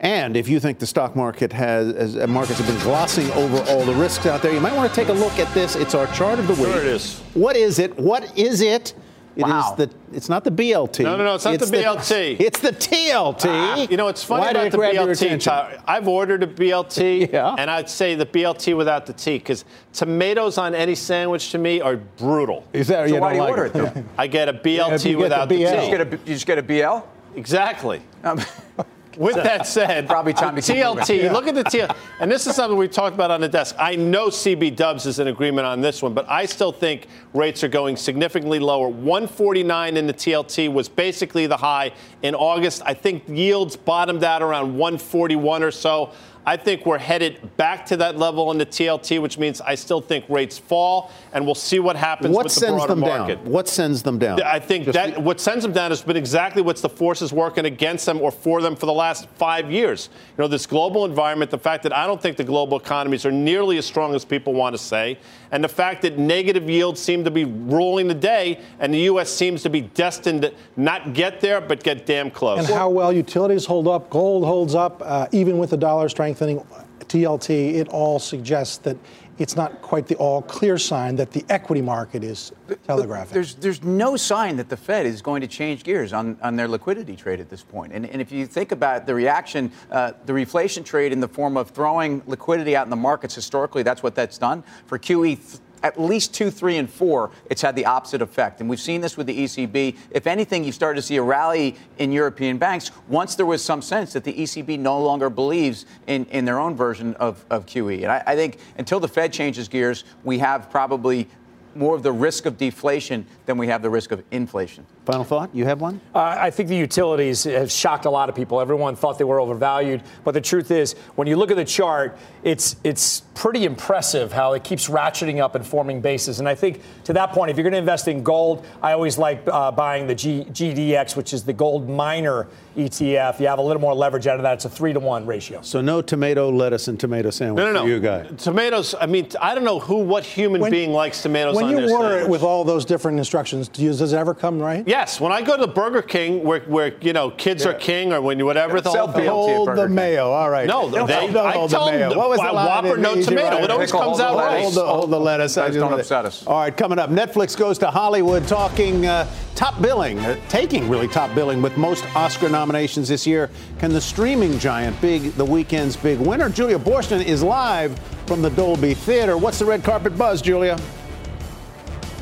And 0.00 0.36
if 0.36 0.48
you 0.48 0.60
think 0.60 0.78
the 0.78 0.86
stock 0.86 1.16
market 1.16 1.52
has, 1.52 1.92
as 1.94 2.16
uh, 2.16 2.26
markets 2.28 2.58
have 2.60 2.68
been 2.68 2.78
glossing 2.84 3.30
over 3.32 3.58
all 3.70 3.84
the 3.84 3.94
risks 3.94 4.26
out 4.26 4.42
there, 4.42 4.52
you 4.54 4.60
might 4.60 4.74
want 4.76 4.88
to 4.88 4.94
take 4.94 5.08
a 5.08 5.12
look 5.12 5.38
at 5.40 5.52
this. 5.54 5.74
It's 5.74 5.94
our 5.94 6.06
chart 6.08 6.38
of 6.38 6.46
the 6.46 6.54
week. 6.54 6.66
Sure 6.72 6.78
it 6.80 6.86
is. 6.86 7.18
What 7.34 7.56
is 7.56 7.78
it? 7.80 7.98
What 7.98 8.38
is 8.38 8.60
it? 8.60 8.94
It 9.34 9.40
is 9.42 9.44
Wow. 9.44 9.74
the. 9.76 9.90
It's 10.12 10.28
not 10.28 10.42
the 10.42 10.50
BLT. 10.50 11.04
No, 11.04 11.16
no, 11.16 11.24
no, 11.24 11.34
it's 11.36 11.44
not 11.44 11.58
the 11.58 11.66
BLT. 11.66 12.40
it's 12.40 12.58
the 12.60 12.70
TLT. 12.72 13.88
You 13.90 13.96
know, 13.96 14.08
it's 14.08 14.22
funny 14.24 14.42
Why 14.46 14.50
about 14.50 14.70
the 14.72 14.78
grab 14.78 14.94
BLT. 14.94 15.82
I've 15.86 16.08
ordered 16.08 16.42
a 16.42 16.46
BLT, 16.46 17.32
Yeah. 17.32 17.54
and 17.58 17.70
I'd 17.70 17.88
say 17.90 18.14
the 18.16 18.26
BLT 18.26 18.76
without 18.76 19.06
the 19.06 19.12
T, 19.12 19.38
because 19.38 19.64
tomatoes 19.92 20.58
on 20.58 20.74
any 20.74 20.94
sandwich 20.96 21.50
to 21.52 21.58
me 21.58 21.80
are 21.80 21.96
brutal. 21.96 22.66
Is 22.72 22.88
that 22.88 23.08
So 23.08 23.14
you 23.14 23.20
why 23.20 23.28
don't 23.28 23.30
do 23.32 23.36
you 23.36 23.42
like 23.42 23.50
order 23.50 23.64
it, 23.66 23.72
though? 23.94 24.04
I 24.18 24.26
get 24.26 24.48
a 24.48 24.52
BLT 24.54 25.04
you 25.10 25.16
get 25.16 25.18
without 25.22 25.48
the 25.48 25.56
the, 25.56 25.64
BL. 25.64 25.70
you, 25.70 25.70
T. 25.70 25.76
just 25.76 25.90
get 25.90 26.00
a, 26.00 26.10
you 26.30 26.34
just 26.34 26.46
get 26.46 26.58
a 26.58 26.62
BL? 26.62 27.06
Exactly. 27.38 28.00
Um, 28.24 28.40
With 29.18 29.34
that 29.34 29.66
said, 29.66 30.06
Probably 30.06 30.32
time 30.32 30.54
to. 30.54 30.62
TLT. 30.62 31.32
Look 31.32 31.48
at 31.48 31.54
the 31.54 31.64
TL, 31.64 31.94
and 32.20 32.30
this 32.30 32.46
is 32.46 32.54
something 32.54 32.78
we 32.78 32.86
talked 32.86 33.14
about 33.14 33.32
on 33.32 33.40
the 33.40 33.48
desk. 33.48 33.74
I 33.78 33.96
know 33.96 34.28
CB 34.28 34.76
Dubs 34.76 35.06
is 35.06 35.18
in 35.18 35.26
agreement 35.26 35.66
on 35.66 35.80
this 35.80 36.00
one, 36.02 36.14
but 36.14 36.28
I 36.30 36.46
still 36.46 36.70
think 36.70 37.08
rates 37.34 37.64
are 37.64 37.68
going 37.68 37.96
significantly 37.96 38.60
lower. 38.60 38.88
149 38.88 39.96
in 39.96 40.06
the 40.06 40.14
TLT 40.14 40.72
was 40.72 40.88
basically 40.88 41.48
the 41.48 41.56
high 41.56 41.92
in 42.22 42.36
August. 42.36 42.82
I 42.86 42.94
think 42.94 43.24
yields 43.28 43.76
bottomed 43.76 44.22
out 44.22 44.40
around 44.40 44.76
141 44.76 45.64
or 45.64 45.72
so. 45.72 46.12
I 46.48 46.56
think 46.56 46.86
we're 46.86 46.96
headed 46.96 47.58
back 47.58 47.84
to 47.86 47.96
that 47.98 48.16
level 48.16 48.50
in 48.52 48.56
the 48.56 48.64
TLT, 48.64 49.20
which 49.20 49.36
means 49.36 49.60
I 49.60 49.74
still 49.74 50.00
think 50.00 50.24
rates 50.30 50.56
fall, 50.56 51.10
and 51.34 51.44
we'll 51.44 51.54
see 51.54 51.78
what 51.78 51.94
happens 51.94 52.34
What 52.34 52.44
with 52.44 52.54
the 52.54 52.60
sends 52.60 52.76
broader 52.78 52.94
them 52.94 53.00
market. 53.00 53.44
down? 53.44 53.52
What 53.52 53.68
sends 53.68 54.02
them 54.02 54.18
down? 54.18 54.40
I 54.42 54.58
think 54.58 54.86
Just 54.86 54.94
that 54.94 55.20
what 55.22 55.40
sends 55.40 55.62
them 55.62 55.72
down 55.74 55.90
has 55.90 56.00
been 56.00 56.16
exactly 56.16 56.62
what's 56.62 56.80
the 56.80 56.88
forces 56.88 57.34
working 57.34 57.66
against 57.66 58.06
them 58.06 58.18
or 58.22 58.30
for 58.30 58.62
them 58.62 58.76
for 58.76 58.86
the 58.86 58.94
last 58.94 59.28
five 59.36 59.70
years. 59.70 60.08
You 60.38 60.42
know, 60.42 60.48
this 60.48 60.64
global 60.64 61.04
environment, 61.04 61.50
the 61.50 61.58
fact 61.58 61.82
that 61.82 61.94
I 61.94 62.06
don't 62.06 62.22
think 62.22 62.38
the 62.38 62.44
global 62.44 62.78
economies 62.78 63.26
are 63.26 63.30
nearly 63.30 63.76
as 63.76 63.84
strong 63.84 64.14
as 64.14 64.24
people 64.24 64.54
want 64.54 64.72
to 64.74 64.78
say, 64.82 65.18
and 65.50 65.62
the 65.62 65.68
fact 65.68 66.02
that 66.02 66.18
negative 66.18 66.68
yields 66.68 67.00
seem 67.00 67.24
to 67.24 67.30
be 67.30 67.44
ruling 67.44 68.08
the 68.08 68.14
day, 68.14 68.60
and 68.78 68.92
the 68.92 69.00
U.S. 69.00 69.30
seems 69.30 69.62
to 69.62 69.70
be 69.70 69.82
destined 69.82 70.42
to 70.42 70.54
not 70.76 71.14
get 71.14 71.40
there, 71.40 71.60
but 71.60 71.82
get 71.82 72.06
damn 72.06 72.30
close. 72.30 72.60
And 72.60 72.68
how 72.68 72.90
well 72.90 73.12
utilities 73.12 73.64
hold 73.64 73.88
up, 73.88 74.10
gold 74.10 74.44
holds 74.44 74.74
up, 74.74 75.02
uh, 75.04 75.26
even 75.32 75.58
with 75.58 75.70
the 75.70 75.76
dollar 75.76 76.08
strengthening, 76.08 76.64
TLT, 77.00 77.74
it 77.74 77.88
all 77.88 78.18
suggests 78.18 78.78
that 78.78 78.96
it's 79.38 79.56
not 79.56 79.80
quite 79.82 80.06
the 80.06 80.16
all 80.16 80.42
clear 80.42 80.78
sign 80.78 81.16
that 81.16 81.30
the 81.30 81.44
equity 81.48 81.80
market 81.80 82.24
is 82.24 82.52
telegraphing. 82.86 83.32
There's, 83.32 83.54
there's 83.54 83.82
no 83.82 84.16
sign 84.16 84.56
that 84.56 84.68
the 84.68 84.76
Fed 84.76 85.06
is 85.06 85.22
going 85.22 85.40
to 85.42 85.46
change 85.46 85.84
gears 85.84 86.12
on, 86.12 86.36
on 86.42 86.56
their 86.56 86.68
liquidity 86.68 87.16
trade 87.16 87.40
at 87.40 87.48
this 87.48 87.62
point. 87.62 87.92
And, 87.92 88.06
and 88.06 88.20
if 88.20 88.32
you 88.32 88.46
think 88.46 88.72
about 88.72 89.06
the 89.06 89.14
reaction, 89.14 89.70
uh, 89.90 90.12
the 90.26 90.32
reflation 90.32 90.84
trade 90.84 91.12
in 91.12 91.20
the 91.20 91.28
form 91.28 91.56
of 91.56 91.70
throwing 91.70 92.22
liquidity 92.26 92.74
out 92.74 92.86
in 92.86 92.90
the 92.90 92.96
markets, 92.96 93.34
historically, 93.34 93.82
that's 93.82 94.02
what 94.02 94.14
that's 94.14 94.38
done. 94.38 94.64
For 94.86 94.98
QE, 94.98 95.60
at 95.82 96.00
least 96.00 96.34
two, 96.34 96.50
three, 96.50 96.76
and 96.76 96.88
four, 96.88 97.30
it's 97.50 97.62
had 97.62 97.76
the 97.76 97.86
opposite 97.86 98.22
effect. 98.22 98.60
And 98.60 98.68
we've 98.68 98.80
seen 98.80 99.00
this 99.00 99.16
with 99.16 99.26
the 99.26 99.44
ECB. 99.44 99.96
If 100.10 100.26
anything, 100.26 100.64
you've 100.64 100.74
started 100.74 101.00
to 101.00 101.06
see 101.06 101.16
a 101.16 101.22
rally 101.22 101.76
in 101.98 102.12
European 102.12 102.58
banks 102.58 102.90
once 103.08 103.34
there 103.34 103.46
was 103.46 103.64
some 103.64 103.82
sense 103.82 104.12
that 104.12 104.24
the 104.24 104.32
ECB 104.32 104.78
no 104.78 105.00
longer 105.00 105.30
believes 105.30 105.86
in, 106.06 106.24
in 106.26 106.44
their 106.44 106.58
own 106.58 106.74
version 106.74 107.14
of, 107.14 107.44
of 107.50 107.66
QE. 107.66 108.02
And 108.02 108.12
I, 108.12 108.22
I 108.26 108.36
think 108.36 108.58
until 108.76 109.00
the 109.00 109.08
Fed 109.08 109.32
changes 109.32 109.68
gears, 109.68 110.04
we 110.24 110.38
have 110.38 110.70
probably 110.70 111.28
more 111.74 111.94
of 111.94 112.02
the 112.02 112.12
risk 112.12 112.46
of 112.46 112.56
deflation 112.58 113.26
than 113.46 113.56
we 113.58 113.68
have 113.68 113.82
the 113.82 113.90
risk 113.90 114.10
of 114.10 114.22
inflation. 114.30 114.84
Final 115.08 115.24
thought? 115.24 115.48
You 115.54 115.64
have 115.64 115.80
one? 115.80 116.02
Uh, 116.14 116.36
I 116.38 116.50
think 116.50 116.68
the 116.68 116.76
utilities 116.76 117.44
have 117.44 117.72
shocked 117.72 118.04
a 118.04 118.10
lot 118.10 118.28
of 118.28 118.34
people. 118.34 118.60
Everyone 118.60 118.94
thought 118.94 119.16
they 119.16 119.24
were 119.24 119.40
overvalued, 119.40 120.02
but 120.22 120.32
the 120.32 120.40
truth 120.42 120.70
is, 120.70 120.92
when 121.14 121.26
you 121.26 121.36
look 121.36 121.50
at 121.50 121.56
the 121.56 121.64
chart, 121.64 122.18
it's 122.42 122.76
it's 122.84 123.22
pretty 123.34 123.64
impressive 123.64 124.32
how 124.32 124.52
it 124.52 124.64
keeps 124.64 124.88
ratcheting 124.88 125.38
up 125.40 125.54
and 125.54 125.66
forming 125.66 126.02
bases. 126.02 126.40
And 126.40 126.48
I 126.48 126.54
think 126.54 126.82
to 127.04 127.14
that 127.14 127.32
point, 127.32 127.50
if 127.50 127.56
you're 127.56 127.62
going 127.62 127.72
to 127.72 127.78
invest 127.78 128.06
in 128.06 128.22
gold, 128.22 128.66
I 128.82 128.92
always 128.92 129.16
like 129.16 129.40
uh, 129.46 129.70
buying 129.70 130.06
the 130.08 130.14
G, 130.14 130.44
GDX, 130.50 131.16
which 131.16 131.32
is 131.32 131.42
the 131.42 131.52
gold 131.54 131.88
miner 131.88 132.48
ETF. 132.76 133.40
You 133.40 133.46
have 133.46 133.58
a 133.58 133.62
little 133.62 133.80
more 133.80 133.94
leverage 133.94 134.26
out 134.26 134.36
of 134.36 134.42
that. 134.42 134.54
It's 134.54 134.64
a 134.64 134.68
three 134.68 134.92
to 134.92 135.00
one 135.00 135.24
ratio. 135.24 135.62
So 135.62 135.80
no 135.80 136.02
tomato, 136.02 136.50
lettuce, 136.50 136.88
and 136.88 136.98
tomato 136.98 137.30
sandwich 137.30 137.62
no, 137.62 137.72
no, 137.72 137.72
no. 137.72 137.82
for 137.82 137.88
you 137.88 138.00
guy. 138.00 138.24
Tomatoes. 138.24 138.94
I 139.00 139.06
mean, 139.06 139.28
I 139.40 139.54
don't 139.54 139.64
know 139.64 139.78
who, 139.78 139.98
what 139.98 140.24
human 140.24 140.60
When- 140.60 140.70
being 140.70 140.92
likes 140.92 141.22
tomatoes 141.22 141.56
when 141.56 141.64
on 141.66 141.70
you 141.70 141.94
order 141.94 142.18
it 142.18 142.28
with 142.28 142.42
all 142.42 142.64
those 142.64 142.84
different 142.84 143.18
instructions, 143.18 143.68
does 143.68 144.12
it 144.12 144.16
ever 144.16 144.34
come 144.34 144.58
right? 144.60 144.86
Yes, 144.98 145.20
when 145.20 145.30
I 145.30 145.42
go 145.42 145.56
to 145.56 145.68
Burger 145.68 146.02
King, 146.02 146.42
where, 146.42 146.58
where 146.62 146.92
you 147.00 147.12
know 147.12 147.30
kids 147.30 147.64
are 147.64 147.72
king, 147.72 148.12
or 148.12 148.20
when 148.20 148.36
you 148.40 148.44
whatever 148.44 148.80
the 148.80 148.90
Sell 148.90 149.06
whole 149.06 149.64
Hold 149.64 149.68
the 149.78 149.86
King. 149.86 149.94
mayo. 149.94 150.32
All 150.32 150.50
right. 150.50 150.66
No, 150.66 150.90
Don't- 150.90 151.06
they, 151.06 151.30
don't 151.32 151.52
hold 151.52 151.70
the 151.70 151.78
mayo. 151.86 152.08
them 152.08 152.18
What 152.18 152.30
was 152.30 152.40
the 152.40 152.46
line 152.52 152.66
Whopper, 152.66 152.96
in 152.96 153.02
no 153.02 153.14
Easy 153.14 153.28
tomato. 153.28 153.48
Rider? 153.48 153.64
It 153.64 153.70
always 153.70 153.92
Pickle, 153.92 154.06
comes 154.06 154.18
out 154.18 154.32
the 154.32 154.38
right. 154.38 154.50
lettuce. 154.58 154.74
Hold 154.74 154.74
the, 154.74 154.92
hold 154.92 155.10
the 155.12 155.20
lettuce. 155.20 155.54
Guys, 155.54 155.72
do 155.72 155.78
don't 155.78 155.92
upset 155.92 156.24
us. 156.24 156.44
All 156.48 156.58
right, 156.58 156.76
coming 156.76 156.98
up, 156.98 157.10
Netflix 157.10 157.56
goes 157.56 157.78
to 157.78 157.92
Hollywood 157.92 158.48
talking 158.48 159.06
uh, 159.06 159.30
top 159.54 159.80
billing, 159.80 160.18
uh, 160.18 160.36
taking 160.48 160.88
really 160.88 161.06
top 161.06 161.32
billing 161.32 161.62
with 161.62 161.76
most 161.76 162.04
Oscar 162.16 162.48
nominations 162.48 163.06
this 163.08 163.24
year. 163.24 163.50
Can 163.78 163.92
the 163.92 164.00
streaming 164.00 164.58
giant 164.58 165.00
big 165.00 165.30
the 165.34 165.44
weekend's 165.44 165.96
big 165.96 166.18
winner? 166.18 166.48
Julia 166.50 166.76
Boorstin 166.76 167.24
is 167.24 167.40
live 167.40 167.96
from 168.26 168.42
the 168.42 168.50
Dolby 168.50 168.94
Theater. 168.94 169.38
What's 169.38 169.60
the 169.60 169.64
red 169.64 169.84
carpet 169.84 170.18
buzz, 170.18 170.42
Julia? 170.42 170.76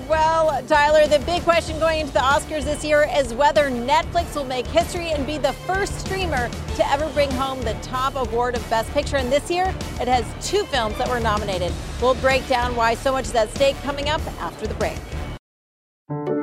Well, 0.09 0.63
Tyler, 0.69 1.09
the 1.09 1.19
big 1.27 1.43
question 1.43 1.81
going 1.81 1.99
into 1.99 2.13
the 2.13 2.21
Oscars 2.21 2.63
this 2.63 2.85
year 2.85 3.09
is 3.13 3.35
whether 3.35 3.69
Netflix 3.71 4.37
will 4.37 4.45
make 4.45 4.65
history 4.69 5.11
and 5.11 5.27
be 5.27 5.37
the 5.37 5.53
first 5.53 5.99
streamer 5.99 6.49
to 6.77 6.93
ever 6.93 7.09
bring 7.09 7.29
home 7.33 7.61
the 7.63 7.75
top 7.83 8.15
award 8.15 8.55
of 8.55 8.71
Best 8.71 8.89
Picture. 8.93 9.17
And 9.17 9.33
this 9.33 9.51
year, 9.51 9.67
it 10.01 10.07
has 10.07 10.25
two 10.49 10.63
films 10.67 10.97
that 10.99 11.09
were 11.09 11.19
nominated. 11.19 11.73
We'll 12.01 12.15
break 12.17 12.47
down 12.47 12.77
why 12.77 12.95
so 12.95 13.11
much 13.11 13.25
is 13.25 13.35
at 13.35 13.53
stake 13.57 13.75
coming 13.83 14.09
up 14.09 14.21
after 14.41 14.69
the 14.69 14.75
break. 14.75 14.97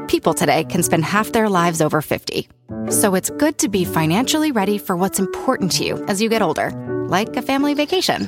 People 0.09 0.33
today 0.33 0.65
can 0.65 0.83
spend 0.83 1.05
half 1.05 1.31
their 1.31 1.47
lives 1.47 1.79
over 1.79 2.01
50. 2.01 2.49
So 2.89 3.15
it's 3.15 3.29
good 3.29 3.57
to 3.59 3.69
be 3.69 3.85
financially 3.85 4.51
ready 4.51 4.77
for 4.77 4.97
what's 4.97 5.19
important 5.19 5.71
to 5.73 5.85
you 5.85 6.03
as 6.09 6.21
you 6.21 6.27
get 6.27 6.41
older, 6.41 6.71
like 7.07 7.37
a 7.37 7.41
family 7.41 7.73
vacation 7.73 8.27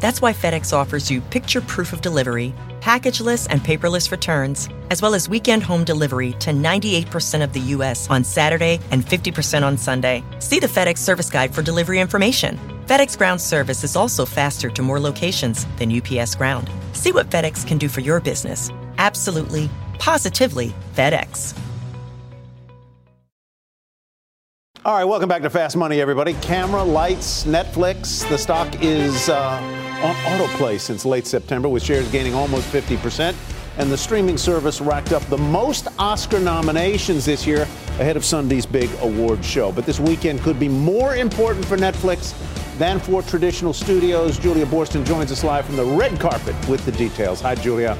That's 0.00 0.22
why 0.22 0.32
FedEx 0.32 0.72
offers 0.72 1.10
you 1.10 1.20
picture 1.20 1.60
proof 1.60 1.92
of 1.92 2.00
delivery, 2.00 2.54
packageless 2.80 3.46
and 3.50 3.60
paperless 3.60 4.10
returns, 4.10 4.68
as 4.90 5.02
well 5.02 5.14
as 5.14 5.28
weekend 5.28 5.62
home 5.62 5.84
delivery 5.84 6.32
to 6.34 6.50
98% 6.50 7.42
of 7.42 7.52
the 7.52 7.60
U.S. 7.76 8.08
on 8.08 8.22
Saturday 8.22 8.78
and 8.90 9.04
50% 9.04 9.62
on 9.62 9.76
Sunday. 9.76 10.22
See 10.38 10.60
the 10.60 10.66
FedEx 10.66 10.98
service 10.98 11.30
guide 11.30 11.54
for 11.54 11.62
delivery 11.62 11.98
information. 11.98 12.58
FedEx 12.86 13.18
Ground 13.18 13.40
service 13.40 13.82
is 13.82 13.96
also 13.96 14.24
faster 14.24 14.70
to 14.70 14.82
more 14.82 15.00
locations 15.00 15.66
than 15.76 15.90
UPS 15.90 16.34
Ground. 16.36 16.70
See 16.92 17.12
what 17.12 17.30
FedEx 17.30 17.66
can 17.66 17.78
do 17.78 17.88
for 17.88 18.00
your 18.00 18.20
business. 18.20 18.70
Absolutely, 18.98 19.68
positively 19.98 20.74
FedEx. 20.94 21.58
All 24.84 24.94
right, 24.94 25.04
welcome 25.04 25.28
back 25.28 25.42
to 25.42 25.50
Fast 25.50 25.76
Money, 25.76 26.00
everybody. 26.00 26.34
Camera, 26.34 26.82
lights, 26.82 27.44
Netflix. 27.44 28.26
The 28.28 28.38
stock 28.38 28.80
is 28.80 29.28
uh, 29.28 29.60
on 30.02 30.14
autoplay 30.14 30.78
since 30.78 31.04
late 31.04 31.26
September, 31.26 31.68
with 31.68 31.82
shares 31.82 32.10
gaining 32.10 32.34
almost 32.34 32.70
50%. 32.72 33.34
And 33.78 33.90
the 33.90 33.96
streaming 33.96 34.36
service 34.36 34.80
racked 34.80 35.12
up 35.12 35.22
the 35.26 35.38
most 35.38 35.88
Oscar 35.98 36.40
nominations 36.40 37.24
this 37.24 37.46
year 37.46 37.62
ahead 38.00 38.16
of 38.16 38.24
Sunday's 38.24 38.66
big 38.66 38.90
award 39.00 39.44
show. 39.44 39.70
But 39.70 39.86
this 39.86 40.00
weekend 40.00 40.40
could 40.40 40.58
be 40.58 40.68
more 40.68 41.16
important 41.16 41.64
for 41.64 41.76
Netflix 41.76 42.34
than 42.78 42.98
for 42.98 43.22
traditional 43.22 43.72
studios. 43.72 44.38
Julia 44.38 44.66
Boorstin 44.66 45.04
joins 45.04 45.32
us 45.32 45.44
live 45.44 45.66
from 45.66 45.76
the 45.76 45.84
red 45.84 46.18
carpet 46.18 46.56
with 46.68 46.84
the 46.84 46.92
details. 46.92 47.40
Hi, 47.40 47.54
Julia. 47.54 47.98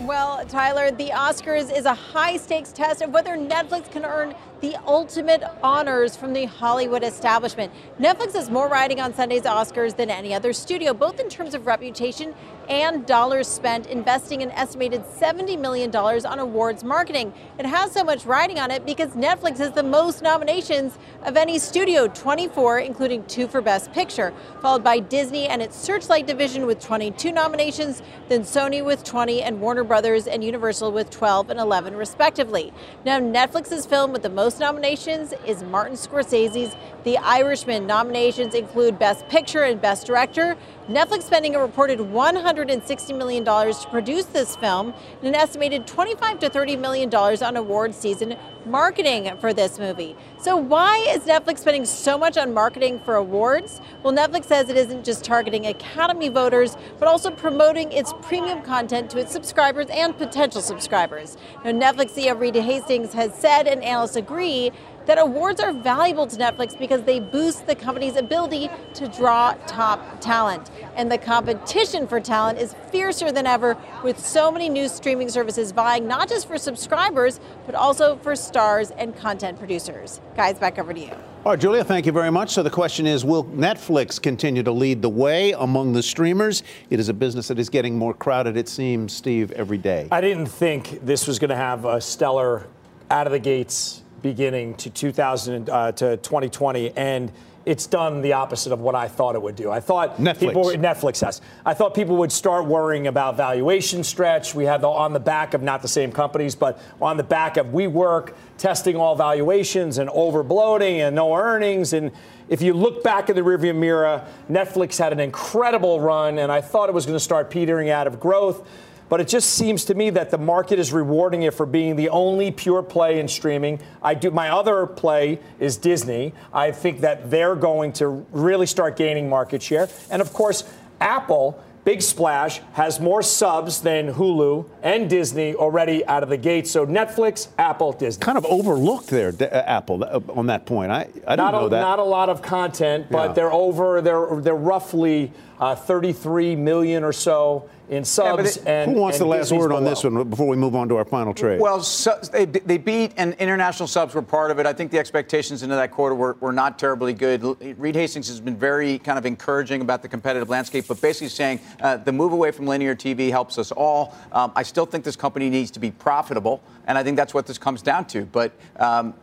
Well, 0.00 0.44
Tyler, 0.46 0.90
the 0.90 1.10
Oscars 1.10 1.76
is 1.76 1.84
a 1.84 1.94
high 1.94 2.36
stakes 2.36 2.72
test 2.72 3.02
of 3.02 3.10
whether 3.10 3.36
Netflix 3.36 3.90
can 3.90 4.04
earn 4.04 4.34
the 4.60 4.76
ultimate 4.86 5.42
honors 5.62 6.16
from 6.16 6.32
the 6.32 6.44
Hollywood 6.44 7.02
establishment. 7.02 7.72
Netflix 7.98 8.34
has 8.34 8.50
more 8.50 8.68
riding 8.68 9.00
on 9.00 9.14
Sunday's 9.14 9.42
Oscars 9.42 9.96
than 9.96 10.10
any 10.10 10.34
other 10.34 10.52
studio, 10.52 10.92
both 10.92 11.18
in 11.18 11.28
terms 11.28 11.54
of 11.54 11.66
reputation 11.66 12.34
and 12.68 13.06
dollars 13.06 13.48
spent, 13.48 13.86
investing 13.86 14.42
an 14.42 14.50
estimated 14.52 15.02
$70 15.04 15.58
million 15.58 15.94
on 15.96 16.38
awards 16.38 16.84
marketing. 16.84 17.32
It 17.58 17.66
has 17.66 17.90
so 17.92 18.04
much 18.04 18.26
riding 18.26 18.58
on 18.58 18.70
it 18.70 18.84
because 18.84 19.10
Netflix 19.10 19.58
has 19.58 19.72
the 19.72 19.82
most 19.82 20.22
nominations 20.22 20.98
of 21.24 21.36
any 21.36 21.58
studio 21.58 22.06
24, 22.08 22.80
including 22.80 23.24
two 23.24 23.48
for 23.48 23.60
Best 23.60 23.92
Picture, 23.92 24.32
followed 24.60 24.84
by 24.84 25.00
Disney 25.00 25.48
and 25.48 25.62
its 25.62 25.76
Searchlight 25.76 26.26
division 26.26 26.66
with 26.66 26.80
22 26.80 27.32
nominations, 27.32 28.02
then 28.28 28.42
Sony 28.42 28.84
with 28.84 29.04
20, 29.04 29.42
and 29.42 29.60
Warner 29.60 29.84
Brothers 29.84 30.26
and 30.26 30.44
Universal 30.44 30.92
with 30.92 31.10
12 31.10 31.50
and 31.50 31.58
11, 31.58 31.96
respectively. 31.96 32.72
Now, 33.04 33.18
Netflix's 33.18 33.86
film 33.86 34.12
with 34.12 34.22
the 34.22 34.28
most 34.30 34.49
most 34.50 34.58
nominations 34.58 35.32
is 35.46 35.62
Martin 35.62 35.96
Scorsese's 35.96 36.74
The 37.04 37.18
Irishman. 37.18 37.86
Nominations 37.86 38.52
include 38.52 38.98
Best 38.98 39.28
Picture 39.28 39.62
and 39.62 39.80
Best 39.80 40.08
Director. 40.08 40.56
Netflix 40.90 41.22
spending 41.22 41.54
a 41.54 41.60
reported 41.60 42.00
$160 42.00 43.16
million 43.16 43.44
to 43.44 43.86
produce 43.90 44.24
this 44.24 44.56
film 44.56 44.92
and 45.20 45.28
an 45.28 45.36
estimated 45.36 45.86
25 45.86 46.40
to 46.40 46.50
$30 46.50 46.80
million 46.80 47.14
on 47.14 47.56
award 47.56 47.94
season 47.94 48.36
marketing 48.66 49.36
for 49.38 49.54
this 49.54 49.78
movie. 49.78 50.16
So, 50.40 50.56
why 50.56 50.96
is 51.10 51.22
Netflix 51.22 51.60
spending 51.60 51.84
so 51.84 52.18
much 52.18 52.36
on 52.36 52.52
marketing 52.52 52.98
for 53.04 53.14
awards? 53.14 53.80
Well, 54.02 54.12
Netflix 54.12 54.46
says 54.46 54.68
it 54.68 54.76
isn't 54.76 55.04
just 55.04 55.22
targeting 55.22 55.64
Academy 55.66 56.28
voters, 56.28 56.76
but 56.98 57.06
also 57.06 57.30
promoting 57.30 57.92
its 57.92 58.12
premium 58.22 58.60
content 58.62 59.10
to 59.10 59.20
its 59.20 59.30
subscribers 59.30 59.86
and 59.90 60.18
potential 60.18 60.60
subscribers. 60.60 61.36
Now, 61.64 61.70
Netflix 61.70 62.14
CEO 62.14 62.36
Reed 62.36 62.56
Hastings 62.56 63.12
has 63.12 63.32
said, 63.34 63.68
and 63.68 63.84
analysts 63.84 64.16
agree, 64.16 64.72
that 65.10 65.18
awards 65.18 65.60
are 65.60 65.72
valuable 65.72 66.24
to 66.24 66.36
Netflix 66.36 66.78
because 66.78 67.02
they 67.02 67.18
boost 67.18 67.66
the 67.66 67.74
company's 67.74 68.14
ability 68.14 68.70
to 68.94 69.08
draw 69.08 69.52
top 69.66 70.20
talent. 70.20 70.70
And 70.94 71.10
the 71.10 71.18
competition 71.18 72.06
for 72.06 72.20
talent 72.20 72.60
is 72.60 72.76
fiercer 72.92 73.32
than 73.32 73.44
ever, 73.44 73.76
with 74.04 74.24
so 74.24 74.52
many 74.52 74.68
new 74.68 74.86
streaming 74.86 75.28
services 75.28 75.72
vying 75.72 76.06
not 76.06 76.28
just 76.28 76.46
for 76.46 76.56
subscribers, 76.56 77.40
but 77.66 77.74
also 77.74 78.18
for 78.18 78.36
stars 78.36 78.92
and 78.92 79.16
content 79.16 79.58
producers. 79.58 80.20
Guys, 80.36 80.60
back 80.60 80.78
over 80.78 80.94
to 80.94 81.00
you. 81.00 81.10
All 81.44 81.52
right, 81.52 81.58
Julia, 81.58 81.82
thank 81.82 82.06
you 82.06 82.12
very 82.12 82.30
much. 82.30 82.50
So 82.50 82.62
the 82.62 82.70
question 82.70 83.04
is 83.04 83.24
Will 83.24 83.46
Netflix 83.46 84.22
continue 84.22 84.62
to 84.62 84.70
lead 84.70 85.02
the 85.02 85.08
way 85.08 85.50
among 85.50 85.92
the 85.92 86.04
streamers? 86.04 86.62
It 86.88 87.00
is 87.00 87.08
a 87.08 87.14
business 87.14 87.48
that 87.48 87.58
is 87.58 87.68
getting 87.68 87.98
more 87.98 88.14
crowded, 88.14 88.56
it 88.56 88.68
seems, 88.68 89.12
Steve, 89.12 89.50
every 89.50 89.78
day. 89.78 90.06
I 90.12 90.20
didn't 90.20 90.46
think 90.46 91.04
this 91.04 91.26
was 91.26 91.40
going 91.40 91.50
to 91.50 91.56
have 91.56 91.84
a 91.84 92.00
stellar 92.00 92.68
out 93.10 93.26
of 93.26 93.32
the 93.32 93.40
gates 93.40 93.99
beginning 94.22 94.74
to 94.76 94.90
2000 94.90 95.68
uh, 95.68 95.92
to 95.92 96.16
2020, 96.18 96.96
and 96.96 97.32
it's 97.66 97.86
done 97.86 98.22
the 98.22 98.32
opposite 98.32 98.72
of 98.72 98.80
what 98.80 98.94
I 98.94 99.06
thought 99.06 99.34
it 99.34 99.42
would 99.42 99.56
do. 99.56 99.70
I 99.70 99.80
thought 99.80 100.16
Netflix. 100.16 100.38
people 100.38 100.64
Netflix 100.64 101.20
has. 101.20 101.42
I 101.64 101.74
thought 101.74 101.94
people 101.94 102.16
would 102.16 102.32
start 102.32 102.64
worrying 102.64 103.06
about 103.06 103.36
valuation 103.36 104.02
stretch. 104.02 104.54
We 104.54 104.64
had 104.64 104.80
the, 104.80 104.88
on 104.88 105.12
the 105.12 105.20
back 105.20 105.52
of 105.52 105.62
not 105.62 105.82
the 105.82 105.88
same 105.88 106.10
companies, 106.10 106.54
but 106.54 106.80
on 107.02 107.16
the 107.16 107.22
back 107.22 107.58
of 107.58 107.66
WeWork 107.66 108.34
testing 108.56 108.96
all 108.96 109.14
valuations 109.14 109.98
and 109.98 110.08
over 110.10 110.42
bloating 110.42 111.00
and 111.00 111.14
no 111.14 111.34
earnings. 111.34 111.92
And 111.92 112.12
if 112.48 112.62
you 112.62 112.72
look 112.72 113.04
back 113.04 113.28
in 113.28 113.36
the 113.36 113.42
rearview 113.42 113.76
mirror, 113.76 114.24
Netflix 114.50 114.98
had 114.98 115.12
an 115.12 115.20
incredible 115.20 116.00
run, 116.00 116.38
and 116.38 116.50
I 116.50 116.62
thought 116.62 116.88
it 116.88 116.94
was 116.94 117.04
going 117.04 117.16
to 117.16 117.24
start 117.24 117.50
petering 117.50 117.90
out 117.90 118.06
of 118.06 118.18
growth. 118.18 118.66
But 119.10 119.20
it 119.20 119.28
just 119.28 119.50
seems 119.50 119.84
to 119.86 119.94
me 119.94 120.08
that 120.10 120.30
the 120.30 120.38
market 120.38 120.78
is 120.78 120.92
rewarding 120.92 121.42
it 121.42 121.52
for 121.52 121.66
being 121.66 121.96
the 121.96 122.08
only 122.10 122.52
pure 122.52 122.82
play 122.82 123.18
in 123.18 123.26
streaming. 123.28 123.80
I 124.02 124.14
do 124.14 124.30
my 124.30 124.50
other 124.50 124.86
play 124.86 125.40
is 125.58 125.76
Disney. 125.76 126.32
I 126.54 126.70
think 126.70 127.00
that 127.00 127.28
they're 127.28 127.56
going 127.56 127.92
to 127.94 128.24
really 128.30 128.66
start 128.66 128.96
gaining 128.96 129.28
market 129.28 129.62
share. 129.62 129.88
And 130.10 130.22
of 130.22 130.32
course, 130.32 130.62
Apple 131.00 131.62
Big 131.82 132.02
Splash 132.02 132.60
has 132.74 133.00
more 133.00 133.22
subs 133.22 133.80
than 133.80 134.12
Hulu 134.14 134.68
and 134.82 135.08
Disney 135.08 135.54
already 135.54 136.04
out 136.06 136.22
of 136.22 136.28
the 136.28 136.36
gate. 136.36 136.68
So 136.68 136.86
Netflix, 136.86 137.48
Apple, 137.58 137.92
Disney. 137.92 138.22
Kind 138.22 138.36
of 138.38 138.44
overlooked 138.44 139.08
there, 139.08 139.32
uh, 139.40 139.44
Apple, 139.44 140.04
uh, 140.04 140.20
on 140.32 140.46
that 140.46 140.66
point. 140.66 140.92
I, 140.92 141.00
I 141.00 141.04
didn't 141.04 141.36
not 141.38 141.52
know 141.52 141.66
a, 141.66 141.70
that. 141.70 141.80
Not 141.80 141.98
a 141.98 142.04
lot 142.04 142.28
of 142.28 142.42
content, 142.42 143.06
but 143.10 143.28
Yeah. 143.28 143.32
they're 143.32 143.52
over. 143.52 144.02
They're 144.02 144.40
they're 144.40 144.54
roughly 144.54 145.32
uh, 145.60 145.74
33 145.76 146.56
million 146.56 147.04
or 147.04 147.12
so 147.12 147.68
in 147.90 148.04
subs. 148.04 148.56
it- 148.56 148.66
and 148.66 148.92
Who 148.92 149.00
wants 149.00 149.18
and 149.18 149.26
the 149.26 149.30
last 149.30 149.40
Disney's 149.48 149.60
word 149.60 149.72
on 149.72 149.82
below. 149.82 149.90
this 149.90 150.04
one 150.04 150.30
before 150.30 150.46
we 150.46 150.56
move 150.56 150.74
on 150.76 150.88
to 150.88 150.96
our 150.96 151.04
final 151.04 151.34
trade? 151.34 151.60
Well, 151.60 151.82
so, 151.82 152.18
they, 152.32 152.44
they 152.44 152.78
beat, 152.78 153.12
and 153.16 153.34
international 153.34 153.88
subs 153.88 154.14
were 154.14 154.22
part 154.22 154.50
of 154.52 154.58
it. 154.60 154.66
I 154.66 154.72
think 154.72 154.90
the 154.92 154.98
expectations 154.98 155.62
into 155.62 155.74
that 155.74 155.90
quarter 155.90 156.14
were, 156.14 156.36
were 156.40 156.52
not 156.52 156.78
terribly 156.78 157.12
good. 157.12 157.42
Reed 157.78 157.96
Hastings 157.96 158.28
has 158.28 158.40
been 158.40 158.56
very 158.56 158.98
kind 159.00 159.18
of 159.18 159.26
encouraging 159.26 159.80
about 159.80 160.02
the 160.02 160.08
competitive 160.08 160.48
landscape, 160.48 160.86
but 160.88 161.00
basically 161.00 161.28
saying 161.28 161.60
uh, 161.82 161.96
the 161.98 162.12
move 162.12 162.32
away 162.32 162.52
from 162.52 162.66
linear 162.66 162.94
TV 162.94 163.30
helps 163.30 163.58
us 163.58 163.72
all. 163.72 164.14
Um, 164.32 164.52
I 164.54 164.62
still 164.62 164.86
think 164.86 165.04
this 165.04 165.16
company 165.16 165.50
needs 165.50 165.70
to 165.72 165.80
be 165.80 165.90
profitable, 165.90 166.62
and 166.90 166.98
I 166.98 167.04
think 167.04 167.16
that's 167.16 167.32
what 167.32 167.46
this 167.46 167.56
comes 167.56 167.82
down 167.82 168.04
to. 168.06 168.24
But 168.24 168.52
um, 168.74 169.14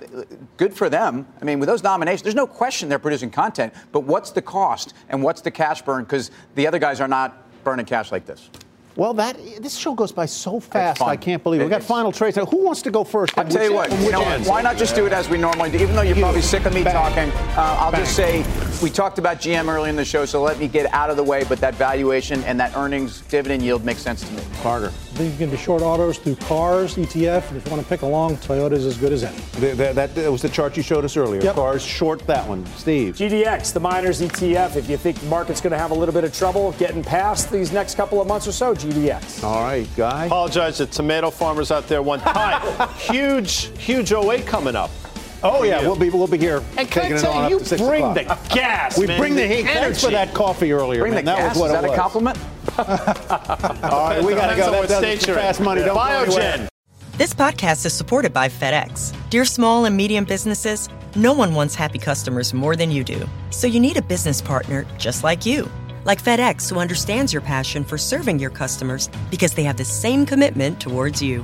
good 0.55 0.73
for 0.73 0.89
them. 0.89 1.27
I 1.41 1.43
mean, 1.43 1.59
with 1.59 1.67
those 1.67 1.83
nominations, 1.83 2.21
there's 2.21 2.33
no 2.33 2.47
question 2.47 2.87
they're 2.87 2.97
producing 2.97 3.29
content, 3.29 3.73
but 3.91 4.05
what's 4.05 4.31
the 4.31 4.41
cost 4.41 4.93
and 5.09 5.21
what's 5.21 5.41
the 5.41 5.51
cash 5.51 5.81
burn? 5.81 6.05
Because 6.05 6.31
the 6.55 6.65
other 6.65 6.79
guys 6.79 7.01
are 7.01 7.09
not 7.09 7.45
burning 7.65 7.85
cash 7.85 8.09
like 8.09 8.25
this. 8.25 8.49
Well, 8.95 9.13
that 9.15 9.37
this 9.59 9.75
show 9.75 9.93
goes 9.93 10.13
by 10.13 10.27
so 10.27 10.61
fast. 10.61 11.01
I 11.01 11.17
can't 11.17 11.43
believe 11.43 11.59
it. 11.59 11.65
We 11.65 11.69
got 11.69 11.83
final 11.83 12.13
trades. 12.13 12.37
Now, 12.37 12.45
who 12.45 12.63
wants 12.63 12.81
to 12.83 12.89
go 12.89 13.03
first? 13.03 13.37
I'll 13.37 13.45
tell 13.45 13.65
you 13.65 13.73
what, 13.73 13.91
you 13.99 14.11
know, 14.11 14.23
why 14.45 14.61
not 14.61 14.77
just 14.77 14.95
do 14.95 15.05
it 15.05 15.11
as 15.11 15.27
we 15.27 15.37
normally 15.37 15.69
do? 15.69 15.77
Even 15.79 15.93
though 15.93 16.03
you're 16.03 16.15
probably 16.15 16.41
sick 16.41 16.65
of 16.65 16.73
me 16.73 16.85
Bang. 16.85 16.93
talking, 16.93 17.29
uh, 17.57 17.75
I'll 17.79 17.91
just 17.91 18.15
say 18.15 18.43
we 18.81 18.89
talked 18.89 19.17
about 19.17 19.37
GM 19.37 19.67
earlier 19.73 19.89
in 19.89 19.95
the 19.95 20.05
show, 20.05 20.25
so 20.25 20.41
let 20.41 20.59
me 20.59 20.67
get 20.67 20.91
out 20.93 21.09
of 21.09 21.17
the 21.17 21.23
way. 21.23 21.43
But 21.45 21.59
that 21.59 21.75
valuation 21.75 22.43
and 22.43 22.59
that 22.59 22.75
earnings 22.75 23.21
dividend 23.21 23.63
yield 23.63 23.83
makes 23.83 23.99
sense 24.01 24.21
to 24.27 24.33
me. 24.33 24.41
Carter. 24.61 24.87
I 24.87 25.19
think 25.19 25.31
you 25.33 25.37
can 25.39 25.49
be 25.49 25.57
short 25.57 25.81
autos 25.81 26.19
through 26.19 26.35
cars, 26.35 26.95
ETF, 26.95 27.47
and 27.49 27.57
if 27.57 27.65
you 27.65 27.71
want 27.71 27.81
to 27.81 27.89
pick 27.89 28.03
along, 28.03 28.37
Toyota's 28.37 28.85
as 28.85 28.97
good 28.97 29.11
as 29.11 29.23
any. 29.23 29.35
Th- 29.59 29.75
th- 29.75 29.95
that, 29.95 30.13
that 30.13 30.31
was 30.31 30.43
the 30.43 30.49
chart 30.49 30.77
you 30.77 30.83
showed 30.83 31.05
us 31.05 31.17
earlier. 31.17 31.41
Yep. 31.41 31.55
Cars 31.55 31.81
short 31.83 32.19
that 32.27 32.47
one. 32.47 32.65
Steve. 32.75 33.15
GDX, 33.15 33.73
the 33.73 33.79
miners 33.79 34.21
ETF. 34.21 34.75
If 34.75 34.89
you 34.89 34.97
think 34.97 35.19
the 35.19 35.25
market's 35.27 35.59
going 35.61 35.71
to 35.71 35.77
have 35.79 35.89
a 35.91 35.95
little 35.95 36.13
bit 36.13 36.23
of 36.23 36.33
trouble 36.33 36.73
getting 36.73 37.03
past 37.03 37.51
these 37.51 37.71
next 37.71 37.95
couple 37.95 38.21
of 38.21 38.27
months 38.27 38.47
or 38.47 38.51
so, 38.51 38.75
GDX. 38.75 39.43
All 39.43 39.63
right, 39.63 39.87
guy. 39.95 40.25
Apologize 40.25 40.77
to 40.77 40.85
tomato 40.85 41.31
farmers 41.31 41.71
out 41.71 41.87
there 41.87 42.01
one 42.03 42.19
time. 42.21 42.89
huge, 42.97 43.75
huge 43.79 44.11
08 44.11 44.45
coming 44.45 44.75
up. 44.75 44.91
Oh 45.43 45.63
yeah, 45.63 45.81
you. 45.81 45.87
we'll 45.87 45.95
be 45.95 46.09
we'll 46.09 46.27
be 46.27 46.37
here. 46.37 46.63
And 46.77 46.89
can 46.89 47.03
taking 47.03 47.17
I 47.17 47.21
tell 47.21 47.49
you, 47.49 47.59
you 47.59 47.63
to 47.65 47.77
bring 47.77 48.03
o'clock. 48.03 48.43
the 48.49 48.55
gas, 48.55 48.97
We 48.97 49.07
man, 49.07 49.19
bring 49.19 49.35
the 49.35 49.41
the 49.47 49.47
heat. 49.55 49.63
Thanks 49.65 50.03
for 50.03 50.11
that 50.11 50.33
coffee 50.33 50.71
earlier, 50.71 51.01
Bring 51.01 51.13
man. 51.13 51.25
the 51.25 51.31
that 51.31 51.37
gas. 51.37 51.55
was 51.57 51.71
what 51.71 51.71
Is 51.71 51.77
it 51.77 51.81
that 51.87 51.93
a 51.93 51.95
compliment? 51.95 52.37
All 53.83 54.09
right, 54.09 54.23
we 54.23 54.33
gotta 54.33 54.55
go. 54.55 54.65
on 54.65 54.71
That 54.71 54.79
what 54.79 54.89
does 54.89 54.91
it 55.03 55.19
state 55.19 55.21
for 55.21 55.27
you're 55.31 55.37
fast 55.39 55.59
money. 55.61 55.81
Don't 55.83 55.93
go. 55.95 55.99
Biogen. 55.99 56.67
This 57.17 57.33
podcast 57.33 57.85
is 57.85 57.93
supported 57.93 58.31
by 58.33 58.47
FedEx. 58.47 59.13
Dear 59.29 59.43
small 59.45 59.85
and 59.85 59.95
medium 59.97 60.23
businesses, 60.25 60.87
no 61.15 61.33
one 61.33 61.55
wants 61.55 61.73
happy 61.73 61.97
customers 61.97 62.53
more 62.53 62.75
than 62.75 62.91
you 62.91 63.03
do. 63.03 63.27
So 63.49 63.65
you 63.67 63.79
need 63.79 63.97
a 63.97 64.01
business 64.03 64.39
partner 64.41 64.85
just 64.99 65.23
like 65.23 65.45
you. 65.45 65.67
Like 66.05 66.23
FedEx, 66.23 66.69
who 66.69 66.77
understands 66.79 67.33
your 67.33 67.41
passion 67.41 67.83
for 67.83 67.97
serving 67.97 68.39
your 68.39 68.51
customers 68.51 69.09
because 69.31 69.53
they 69.53 69.63
have 69.63 69.77
the 69.77 69.85
same 69.85 70.25
commitment 70.25 70.79
towards 70.79 71.21
you. 71.21 71.43